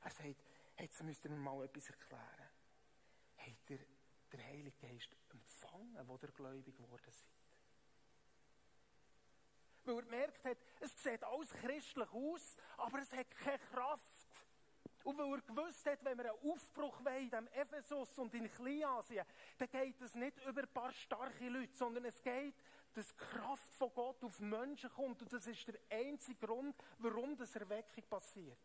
Er 0.00 0.10
sagt, 0.10 0.44
jetzt 0.78 1.02
müsst 1.02 1.24
ihr 1.24 1.30
mir 1.30 1.38
mal 1.38 1.64
etwas 1.64 1.88
erklären. 1.90 2.50
Habt 3.36 3.70
ihr 3.70 3.78
den 4.32 4.44
Heiligen 4.44 4.78
Geist 4.78 5.16
empfangen, 5.30 6.06
wo 6.06 6.18
ihr 6.20 6.32
gläubig 6.32 6.76
geworden 6.76 7.10
seid? 7.10 7.38
Weil 9.84 9.96
er 9.96 10.02
gemerkt 10.02 10.44
hat, 10.44 10.58
es 10.80 11.02
sieht 11.02 11.24
alles 11.24 11.50
christlich 11.50 12.10
aus, 12.10 12.56
aber 12.76 13.00
es 13.00 13.12
hat 13.12 13.30
keine 13.38 13.58
Kraft. 13.58 14.17
Und 15.08 15.16
weil 15.16 15.32
er 15.32 15.40
gewusst 15.40 15.86
hat, 15.86 16.04
wenn 16.04 16.18
wir 16.18 16.30
einen 16.34 16.52
Aufbruch 16.52 17.02
wollen, 17.02 17.22
in 17.22 17.30
dem 17.30 17.48
Ephesus 17.48 18.18
und 18.18 18.34
in 18.34 18.52
Kleinasien, 18.52 19.24
dann 19.56 19.70
geht 19.70 19.98
es 20.02 20.14
nicht 20.14 20.36
über 20.46 20.60
ein 20.60 20.68
paar 20.68 20.92
starke 20.92 21.48
Leute, 21.48 21.74
sondern 21.74 22.04
es 22.04 22.22
geht, 22.22 22.54
dass 22.92 23.08
die 23.08 23.16
Kraft 23.16 23.72
von 23.72 23.90
Gott 23.94 24.22
auf 24.22 24.38
Menschen 24.38 24.90
kommt. 24.90 25.22
Und 25.22 25.32
das 25.32 25.46
ist 25.46 25.66
der 25.66 25.76
einzige 25.88 26.46
Grund, 26.46 26.76
warum 26.98 27.34
das 27.38 27.56
Erweckung 27.56 28.04
passiert. 28.04 28.58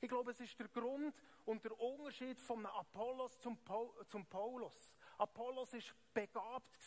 Ich 0.00 0.08
glaube, 0.08 0.30
es 0.30 0.40
ist 0.40 0.58
der 0.58 0.68
Grund 0.68 1.14
und 1.44 1.62
der 1.62 1.78
Unterschied 1.78 2.40
von 2.40 2.64
Apollos 2.64 3.38
zum, 3.38 3.58
zum 4.06 4.24
Paulus. 4.24 4.96
Apollos 5.18 5.74
war 5.74 5.82
begabt. 6.14 6.78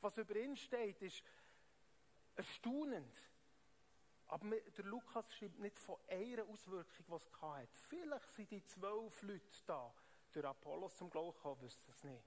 Was 0.00 0.16
über 0.16 0.36
ihn 0.36 0.56
steht, 0.56 1.02
ist 1.02 1.22
erstaunend. 2.34 3.12
Aber 4.32 4.48
der 4.48 4.84
Lukas 4.86 5.30
schreibt 5.34 5.58
nicht 5.58 5.78
von 5.78 5.98
einer 6.08 6.44
Auswirkung, 6.44 7.04
die 7.06 7.14
es 7.14 7.30
hatte. 7.42 7.68
Vielleicht 7.90 8.30
sind 8.30 8.50
die 8.50 8.64
zwölf 8.64 9.20
Leute 9.20 9.62
da, 9.66 9.92
durch 10.32 10.46
Apollos 10.46 10.96
zum 10.96 11.10
Glauben 11.10 11.36
gekommen, 11.36 11.60
wissen 11.60 11.90
es 11.90 12.02
nicht. 12.02 12.24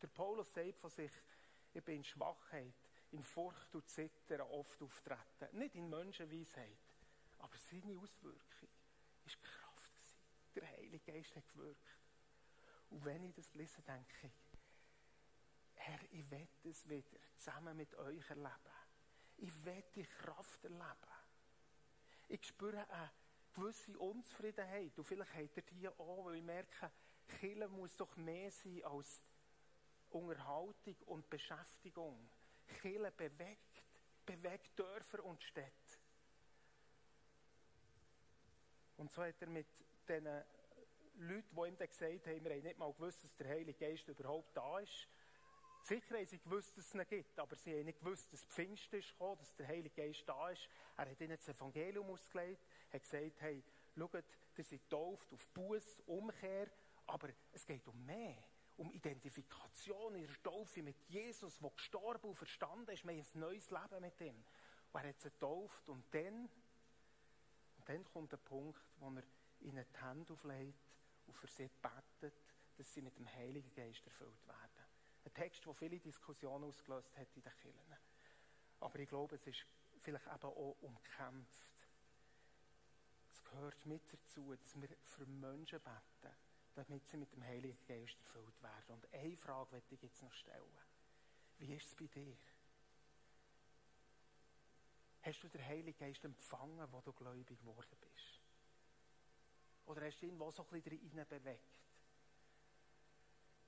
Der 0.00 0.06
Paulus 0.06 0.54
sagt 0.54 0.78
von 0.78 0.88
sich, 0.88 1.10
ich 1.74 1.82
bin 1.82 1.96
in 1.96 2.04
Schwachheit, 2.04 2.76
in 3.10 3.24
Furcht 3.24 3.74
und 3.74 3.88
Zittern 3.88 4.42
oft 4.42 4.80
auftreten. 4.80 5.58
Nicht 5.58 5.74
in 5.74 5.90
Menschenweisheit. 5.90 6.78
Aber 7.40 7.58
seine 7.58 7.98
Auswirkung 7.98 8.68
war 9.24 9.42
Kraft. 9.42 9.92
Gewesen. 10.54 10.54
Der 10.54 10.68
Heilige 10.68 11.12
Geist 11.12 11.34
hat 11.34 11.48
gewirkt. 11.48 11.98
Und 12.90 13.04
wenn 13.04 13.24
ich 13.24 13.34
das 13.34 13.52
lese, 13.54 13.82
denke 13.82 14.28
ich, 14.28 14.32
Herr, 15.74 15.98
ich 16.12 16.30
werde 16.30 16.68
es 16.70 16.88
wieder 16.88 17.18
zusammen 17.34 17.76
mit 17.76 17.96
euch 17.96 18.30
erleben. 18.30 18.78
Ich 19.38 19.64
will 19.64 19.82
die 19.96 20.04
Kraft 20.04 20.62
erleben. 20.62 21.17
Ich 22.28 22.44
spüre 22.46 22.88
eine 22.90 23.10
gewisse 23.54 23.98
Unzufriedenheit. 23.98 24.98
Und 24.98 25.04
vielleicht 25.04 25.34
habt 25.34 25.56
ihr 25.56 25.62
die 25.62 25.88
auch, 25.88 26.24
weil 26.24 26.36
ich 26.36 26.42
merke, 26.42 26.90
Kirche 27.40 27.68
muss 27.68 27.96
doch 27.96 28.14
mehr 28.16 28.50
sein 28.50 28.84
als 28.84 29.22
Unterhaltung 30.10 30.96
und 31.06 31.28
Beschäftigung. 31.28 32.28
Kirche 32.80 33.10
bewegt, 33.12 33.84
bewegt 34.26 34.78
Dörfer 34.78 35.24
und 35.24 35.42
Städte. 35.42 35.72
Und 38.98 39.10
so 39.12 39.22
hat 39.22 39.40
er 39.40 39.48
mit 39.48 39.66
diesen 40.08 40.26
Leuten, 41.14 41.56
die 41.56 41.68
ihm 41.68 41.78
dann 41.78 41.88
gesagt 41.88 42.26
haben, 42.26 42.44
wir 42.44 42.52
haben 42.52 42.62
nicht 42.62 42.78
mal 42.78 42.92
gewusst, 42.92 43.24
dass 43.24 43.34
der 43.36 43.48
Heilige 43.48 43.78
Geist 43.78 44.06
überhaupt 44.08 44.56
da 44.56 44.80
ist, 44.80 45.08
Sicher 45.82 46.16
haben 46.16 46.26
sie 46.26 46.38
gewusst, 46.38 46.76
dass 46.76 46.86
es 46.86 46.94
ihn 46.94 47.06
gibt, 47.06 47.38
aber 47.38 47.56
sie 47.56 47.72
haben 47.72 47.84
nicht 47.84 48.00
gewusst, 48.00 48.32
dass 48.32 48.44
Pfingst 48.44 48.92
ist 48.92 49.12
gekommen, 49.12 49.38
dass 49.38 49.54
der 49.56 49.68
Heilige 49.68 49.94
Geist 49.94 50.22
da 50.26 50.50
ist. 50.50 50.68
Er 50.96 51.10
hat 51.10 51.20
ihnen 51.20 51.36
das 51.36 51.48
Evangelium 51.48 52.10
ausgelegt, 52.10 52.62
hat 52.92 53.02
gesagt, 53.02 53.40
hey, 53.40 53.62
schaut, 53.96 54.14
ihr 54.56 54.64
seid 54.64 54.82
getauft 54.82 55.32
auf 55.32 55.48
Buß, 55.48 56.00
Umkehr, 56.06 56.68
aber 57.06 57.30
es 57.52 57.64
geht 57.64 57.86
um 57.88 58.04
mehr, 58.04 58.36
um 58.76 58.92
Identifikation 58.92 60.14
in 60.14 60.26
der 60.26 60.42
Taufe 60.42 60.82
mit 60.82 61.00
Jesus, 61.08 61.58
der 61.58 61.70
gestorben 61.70 62.28
und 62.28 62.36
verstanden 62.36 62.90
ist. 62.90 63.04
Wir 63.04 63.12
haben 63.12 63.26
ein 63.34 63.40
neues 63.40 63.70
Leben 63.70 64.00
mit 64.00 64.20
ihm. 64.20 64.44
Und 64.92 65.00
er 65.00 65.08
hat 65.08 65.20
sie 65.20 65.30
getauft 65.30 65.88
und 65.88 66.04
dann, 66.14 66.48
und 67.76 67.88
dann 67.88 68.04
kommt 68.04 68.32
der 68.32 68.38
Punkt, 68.38 68.80
wo 68.98 69.10
er 69.10 69.22
ihnen 69.60 69.84
die 69.92 70.00
Hände 70.04 70.32
auflegt 70.32 70.78
und 71.26 71.34
für 71.34 71.48
sie 71.48 71.70
betet, 71.82 72.34
dass 72.76 72.92
sie 72.94 73.02
mit 73.02 73.16
dem 73.18 73.28
Heiligen 73.32 73.72
Geist 73.74 74.06
erfüllt 74.06 74.46
werden. 74.46 74.77
Ein 75.24 75.34
Text, 75.34 75.64
der 75.64 75.74
viele 75.74 75.98
Diskussionen 75.98 76.64
ausgelöst 76.64 77.16
hat 77.16 77.28
in 77.36 77.42
den 77.42 77.52
Kirchen. 77.56 77.96
Aber 78.80 78.98
ich 78.98 79.08
glaube, 79.08 79.36
es 79.36 79.46
ist 79.46 79.66
vielleicht 80.00 80.26
eben 80.26 80.44
auch 80.44 80.76
umkämpft. 80.80 81.86
Es 83.32 83.44
gehört 83.44 83.86
mit 83.86 84.12
dazu, 84.12 84.54
dass 84.54 84.80
wir 84.80 84.88
für 85.02 85.26
Menschen 85.26 85.80
beten, 85.80 86.34
damit 86.74 87.06
sie 87.08 87.16
mit 87.16 87.32
dem 87.32 87.44
Heiligen 87.44 87.78
Geist 87.86 88.16
erfüllt 88.20 88.62
werden. 88.62 88.94
Und 88.94 89.12
eine 89.12 89.36
Frage 89.36 89.72
möchte 89.72 89.94
ich 89.94 90.02
jetzt 90.02 90.22
noch 90.22 90.32
stellen. 90.32 90.78
Wie 91.58 91.74
ist 91.74 91.86
es 91.86 91.94
bei 91.94 92.06
dir? 92.06 92.36
Hast 95.22 95.42
du 95.42 95.48
den 95.48 95.64
Heiligen 95.64 95.98
Geist 95.98 96.24
empfangen, 96.24 96.86
wo 96.92 97.00
du 97.00 97.12
gläubig 97.12 97.58
geworden 97.58 97.96
bist? 98.00 98.40
Oder 99.86 100.06
hast 100.06 100.20
du 100.20 100.26
ihn 100.26 100.38
so 100.38 100.66
ein 100.70 100.82
bisschen 100.82 101.26
bewegt? 101.26 101.87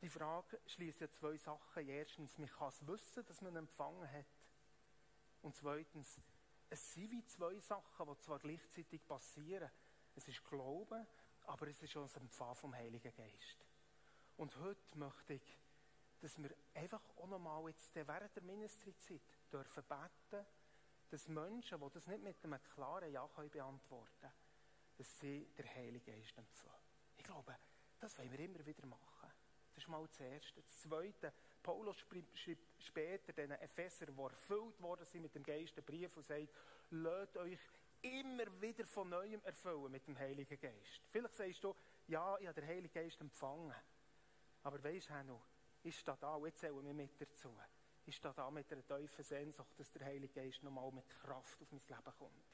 Die 0.02 0.08
Frage 0.08 0.58
schließt 0.66 1.00
ja 1.00 1.10
zwei 1.10 1.36
Sachen. 1.36 1.88
Erstens, 1.88 2.38
man 2.38 2.48
kann 2.48 2.68
es 2.68 2.86
wissen, 2.86 3.24
dass 3.26 3.42
man 3.42 3.56
empfangen 3.56 4.10
hat. 4.10 4.26
Und 5.42 5.54
zweitens, 5.54 6.18
es 6.70 6.92
sind 6.94 7.10
wie 7.10 7.24
zwei 7.26 7.58
Sachen, 7.58 8.06
die 8.06 8.18
zwar 8.18 8.38
gleichzeitig 8.38 9.06
passieren. 9.06 9.70
Es 10.14 10.26
ist 10.26 10.42
Glauben, 10.44 11.06
aber 11.46 11.68
es 11.68 11.82
ist 11.82 11.96
auch 11.96 12.02
das 12.02 12.16
Empfangen 12.16 12.54
vom 12.54 12.74
Heiligen 12.74 13.14
Geist. 13.14 13.66
Und 14.36 14.56
heute 14.56 14.98
möchte 14.98 15.34
ich, 15.34 15.58
dass 16.20 16.38
wir 16.38 16.54
einfach 16.74 17.02
auch 17.16 17.26
nochmal 17.26 17.68
jetzt 17.68 17.94
während 17.94 18.34
der 18.34 18.42
Ministryzeit 18.42 19.20
dürfen 19.52 19.84
beten, 19.84 20.46
dass 21.10 21.28
Menschen, 21.28 21.80
die 21.80 21.90
das 21.90 22.06
nicht 22.06 22.22
mit 22.22 22.44
einem 22.44 22.62
klaren 22.74 23.12
Ja 23.12 23.26
können 23.28 23.50
beantworten 23.50 24.08
können, 24.20 24.32
dass 24.96 25.18
sie 25.18 25.46
den 25.58 25.66
Heiligen 25.66 26.04
Geist 26.04 26.38
empfangen. 26.38 26.80
Ich 27.16 27.24
glaube, 27.24 27.56
das 27.98 28.16
wollen 28.16 28.32
wir 28.32 28.38
immer 28.40 28.64
wieder 28.64 28.86
machen. 28.86 29.30
Ist 29.80 29.88
mal 29.88 30.06
das 30.06 30.20
Erste. 30.20 30.60
Das 30.60 30.80
Zweite, 30.80 31.32
Paulus 31.62 31.96
schreibt 31.98 32.36
später 32.80 33.32
den 33.32 33.52
Epheser, 33.52 34.04
die 34.04 34.20
erfüllt 34.20 34.78
worden 34.82 35.06
sind 35.06 35.22
mit 35.22 35.34
dem 35.34 35.42
Geist, 35.42 35.74
den 35.74 35.84
Brief 35.86 36.14
und 36.18 36.26
sagt, 36.26 36.50
lasst 36.90 37.34
euch 37.38 37.58
immer 38.02 38.44
wieder 38.60 38.84
von 38.84 39.08
Neuem 39.08 39.42
erfüllen 39.42 39.90
mit 39.90 40.06
dem 40.06 40.18
Heiligen 40.18 40.60
Geist. 40.60 41.00
Vielleicht 41.08 41.34
sagst 41.34 41.64
du, 41.64 41.74
ja, 42.08 42.36
ich 42.38 42.46
habe 42.46 42.60
den 42.60 42.68
Heiligen 42.68 42.92
Geist 42.92 43.22
empfangen. 43.22 43.74
Aber 44.64 44.84
weisst 44.84 45.08
du 45.08 45.24
noch, 45.24 45.46
ist 45.82 46.06
da 46.06 46.14
da, 46.14 46.36
jetzt 46.44 46.58
zählen 46.58 46.84
wir 46.84 46.92
mit 46.92 47.18
dazu, 47.18 47.56
ist 48.04 48.22
da 48.22 48.34
da 48.34 48.50
mit 48.50 48.70
einer 48.70 48.86
tiefen 48.86 49.24
Sehnsucht, 49.24 49.80
dass 49.80 49.90
der 49.92 50.04
Heilige 50.04 50.42
Geist 50.42 50.62
nochmal 50.62 50.92
mit 50.92 51.08
Kraft 51.08 51.62
auf 51.62 51.72
mein 51.72 51.80
Leben 51.88 52.18
kommt. 52.18 52.52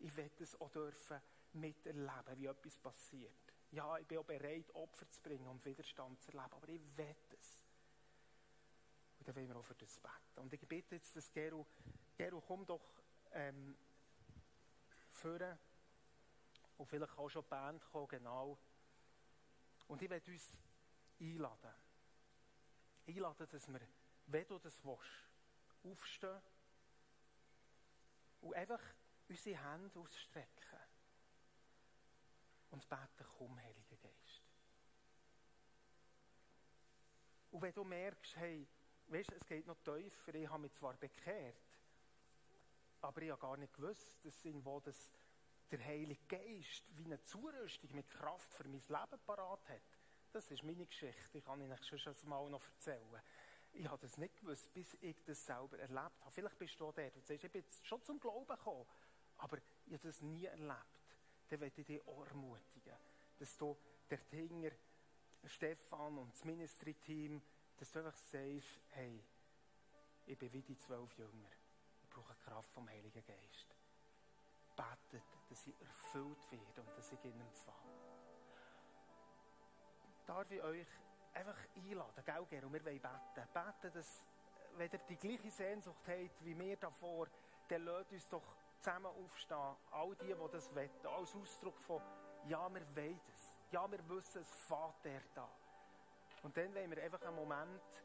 Ich 0.00 0.14
werde 0.14 0.44
es 0.44 0.60
auch 0.60 0.70
dürfen 0.70 1.18
miterleben, 1.54 2.36
wie 2.36 2.46
etwas 2.46 2.76
passiert. 2.76 3.51
Ja, 3.72 3.96
ich 3.96 4.06
bin 4.06 4.18
auch 4.18 4.24
bereit, 4.24 4.70
Opfer 4.74 5.08
zu 5.08 5.20
bringen 5.22 5.46
und 5.46 5.64
Widerstand 5.64 6.20
zu 6.20 6.30
erleben, 6.30 6.52
aber 6.52 6.68
ich 6.68 6.80
will 6.96 7.16
es. 7.30 7.58
Und 9.18 9.26
dann 9.26 9.34
wollen 9.34 9.48
wir 9.48 9.56
auch 9.56 9.64
für 9.64 9.74
das 9.74 9.98
beten. 9.98 10.40
Und 10.40 10.52
ich 10.52 10.60
bitte 10.68 10.94
jetzt, 10.94 11.16
dass 11.16 11.32
Geru, 11.32 11.64
Geru, 12.14 12.42
komm 12.42 12.66
doch 12.66 13.02
ähm, 13.32 13.74
führen. 15.10 15.58
Und 16.76 16.86
vielleicht 16.86 17.16
auch 17.16 17.30
schon 17.30 17.42
die 17.42 17.48
Band 17.48 17.82
kommen, 17.90 18.08
genau. 18.08 18.58
Und 19.88 20.02
ich 20.02 20.10
werde 20.10 20.30
uns 20.30 20.58
einladen. 21.18 21.74
Einladen, 23.06 23.48
dass 23.48 23.68
wir, 23.68 23.80
wenn 24.26 24.46
du 24.48 24.58
das 24.58 24.84
willst, 24.84 25.30
aufstehen 25.82 26.42
und 28.42 28.54
einfach 28.54 28.80
unsere 29.28 29.56
Hände 29.64 29.98
ausstrecken 29.98 30.81
und 32.72 32.88
beten, 32.88 33.26
komm, 33.38 33.58
Heiliger 33.60 33.96
Geist. 33.96 34.42
Und 37.50 37.62
wenn 37.62 37.74
du 37.74 37.84
merkst, 37.84 38.36
hey, 38.36 38.66
weißt, 39.08 39.32
es 39.32 39.46
geht 39.46 39.66
noch 39.66 39.78
tiefer, 39.78 40.34
ich 40.34 40.48
habe 40.48 40.62
mich 40.62 40.72
zwar 40.72 40.94
bekehrt, 40.94 41.56
aber 43.02 43.22
ich 43.22 43.30
habe 43.30 43.40
gar 43.40 43.56
nicht 43.56 43.74
gewusst, 43.74 44.24
dass 44.24 44.44
in 44.44 44.64
wo 44.64 44.80
das 44.80 45.10
der 45.70 45.84
Heilige 45.84 46.22
Geist 46.28 46.84
wie 46.96 47.04
eine 47.04 47.22
Zurüstung 47.24 47.94
mit 47.94 48.08
Kraft 48.10 48.52
für 48.52 48.64
mein 48.64 48.80
Leben 48.80 49.20
parat 49.26 49.68
hat. 49.68 49.98
Das 50.32 50.50
ist 50.50 50.62
meine 50.62 50.86
Geschichte, 50.86 51.38
ich 51.38 51.44
kann 51.44 51.60
Ihnen 51.60 51.76
schon 51.78 52.14
mal 52.24 52.48
noch 52.48 52.64
erzählen. 52.64 53.22
Ich 53.72 53.86
habe 53.86 53.98
das 54.00 54.18
nicht 54.18 54.36
gewusst, 54.36 54.72
bis 54.74 54.94
ich 55.00 55.16
das 55.24 55.44
selber 55.44 55.78
erlebt 55.78 56.20
habe. 56.20 56.30
Vielleicht 56.30 56.58
bist 56.58 56.78
du 56.78 56.86
auch 56.86 56.92
der, 56.92 57.10
du 57.10 57.20
sagst, 57.20 57.44
ich 57.44 57.50
bin 57.50 57.64
schon 57.82 58.02
zum 58.02 58.20
Glauben 58.20 58.46
gekommen, 58.46 58.86
Aber 59.38 59.58
ich 59.86 59.94
habe 59.94 60.08
das 60.08 60.20
nie 60.20 60.44
erlebt. 60.44 61.01
Dann 61.48 61.60
möchte 61.60 61.80
ich 61.82 61.86
dich 61.86 62.06
auch 62.06 62.26
ermutigen, 62.26 62.96
dass 63.38 63.56
du 63.56 63.76
der 64.08 64.26
Tinger, 64.28 64.70
Stefan 65.44 66.18
und 66.18 66.32
das 66.32 66.44
Ministry-Team, 66.44 67.42
dass 67.76 67.90
du 67.90 67.98
einfach 67.98 68.16
sagst, 68.16 68.80
hey, 68.90 69.22
ich 70.26 70.38
bin 70.38 70.52
wie 70.52 70.62
die 70.62 70.76
zwölf 70.76 71.12
Jünger. 71.18 71.50
Ich 72.02 72.08
brauche 72.08 72.34
Kraft 72.36 72.70
vom 72.72 72.88
Heiligen 72.88 73.24
Geist. 73.24 73.74
Betet, 74.76 75.24
dass 75.48 75.66
ich 75.66 75.80
erfüllt 75.80 76.50
werde 76.50 76.80
und 76.80 76.96
dass 76.96 77.12
ich 77.12 77.24
in 77.24 77.40
empfange. 77.40 77.92
Darf 80.26 80.50
ich 80.50 80.62
euch 80.62 80.86
einfach 81.32 81.58
einladen, 81.76 82.24
gell, 82.24 82.46
Gero? 82.48 82.72
Wir 82.72 82.84
wollen 82.84 83.00
beten. 83.00 83.48
Beten, 83.52 83.92
dass, 83.92 84.24
wenn 84.76 84.90
ihr 84.90 84.98
die 84.98 85.16
gleiche 85.16 85.50
Sehnsucht 85.50 86.06
habt 86.06 86.44
wie 86.44 86.58
wir 86.58 86.76
davor, 86.76 87.26
dann 87.68 87.84
lasst 87.84 88.12
uns 88.12 88.28
doch 88.28 88.56
zusammen 88.82 89.06
aufstehen. 89.06 89.76
All 89.92 90.14
die, 90.16 90.26
die 90.26 90.50
das 90.52 90.74
wollen. 90.74 90.90
Als 91.04 91.34
Ausdruck 91.34 91.80
von, 91.82 92.02
ja, 92.48 92.68
wir 92.72 92.96
wollen 92.96 93.20
es. 93.28 93.54
Ja, 93.70 93.90
wir 93.90 94.06
wissen, 94.08 94.42
es 94.42 94.50
fährt 94.50 95.04
der 95.04 95.22
da. 95.34 95.48
Und 96.42 96.56
dann 96.56 96.74
wollen 96.74 96.90
wir 96.90 97.02
einfach 97.02 97.22
einen 97.22 97.36
Moment, 97.36 98.04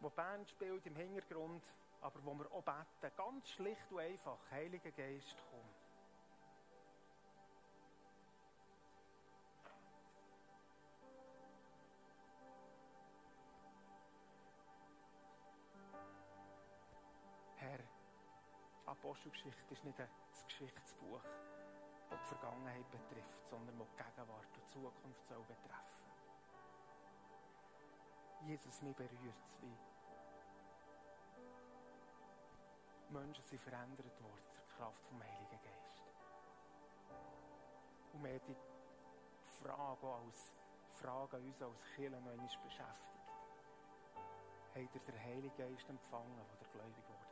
wo 0.00 0.08
die 0.08 0.14
Band 0.14 0.48
spielt 0.48 0.86
im 0.86 0.96
Hintergrund, 0.96 1.62
aber 2.00 2.24
wo 2.24 2.34
wir 2.34 2.50
auch 2.50 2.62
beten. 2.62 3.14
Ganz 3.16 3.48
schlicht 3.50 3.90
und 3.90 3.98
einfach. 3.98 4.38
Heiliger 4.50 4.90
Geist, 4.90 5.36
komm. 5.50 5.67
Apostelgeschichte 18.98 19.74
ist 19.74 19.84
nicht 19.84 20.00
ein 20.00 20.08
Geschichtsbuch, 20.46 21.22
das 22.10 22.18
die 22.18 22.34
Vergangenheit 22.34 22.90
betrifft, 22.90 23.48
sondern 23.48 23.78
das 23.78 23.88
die 23.90 24.02
Gegenwart 24.02 24.44
und 24.44 24.56
die 24.56 24.66
Zukunft 24.66 25.28
soll 25.28 25.44
betreffen. 25.44 25.98
Jesus, 28.46 28.82
mich 28.82 28.96
berührt 28.96 29.44
es, 29.44 29.62
wie 29.62 29.76
Menschen 33.12 33.44
sind 33.44 33.60
verändert 33.62 34.20
worden 34.20 34.42
die 34.52 34.76
Kraft 34.76 35.06
vom 35.06 35.22
Heiligen 35.22 35.60
Geist. 35.62 36.02
Und 38.14 38.24
haben 38.24 38.40
die 38.48 38.56
Frage 39.62 40.06
als 40.06 40.52
Frage 40.94 41.36
an 41.36 41.44
uns 41.44 41.62
als 41.62 41.82
Kirche 41.94 42.10
noch 42.10 42.18
einmal 42.18 42.48
beschäftigt. 42.64 43.06
Habt 44.74 44.94
ihr 44.94 45.00
den 45.00 45.20
Heiligen 45.20 45.56
Geist 45.56 45.88
empfangen, 45.88 46.36
ihr 46.36 46.68
gläubig 46.72 47.06
geworden 47.06 47.27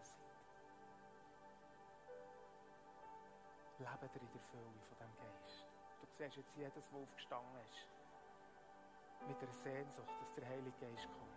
Lebt 3.78 4.14
ihr 4.16 4.22
in 4.22 4.32
der 4.32 4.40
Fülle 4.40 4.80
von 4.88 4.96
diesem 4.96 5.16
Geist? 5.16 5.66
Du 6.00 6.06
siehst 6.06 6.36
jetzt 6.36 6.56
jedes, 6.56 6.88
der 6.88 6.98
aufgestanden 6.98 7.60
ist, 7.60 7.88
mit 9.28 9.40
der 9.42 9.52
Sehnsucht, 9.52 10.14
dass 10.18 10.32
der 10.32 10.46
Heilige 10.46 10.78
Geist 10.80 11.06
kommt. 11.12 11.36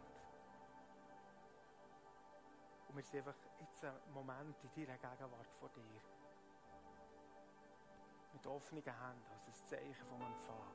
Und 2.88 2.96
wir 2.96 3.04
sind 3.04 3.28
einfach 3.28 3.36
jetzt 3.60 3.84
einen 3.84 4.14
Moment 4.14 4.56
in 4.64 4.86
deiner 4.86 4.98
Gegenwart 4.98 5.52
vor 5.60 5.70
dir. 5.70 6.02
Mit 8.32 8.48
offenen 8.48 8.84
Händen, 8.84 9.32
als 9.34 9.48
ein 9.48 9.54
Zeichen 9.68 10.08
vom 10.08 10.22
Empfang. 10.22 10.72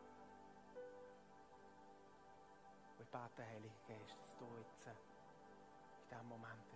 Und 2.93 3.01
ich 3.01 3.09
bete, 3.09 3.47
Heilige 3.47 3.81
Geist, 3.89 4.21
dass 4.23 4.37
du 4.37 4.45
jetzt 4.59 4.87
in 4.87 6.09
diesem 6.11 6.29
Moment 6.29 6.74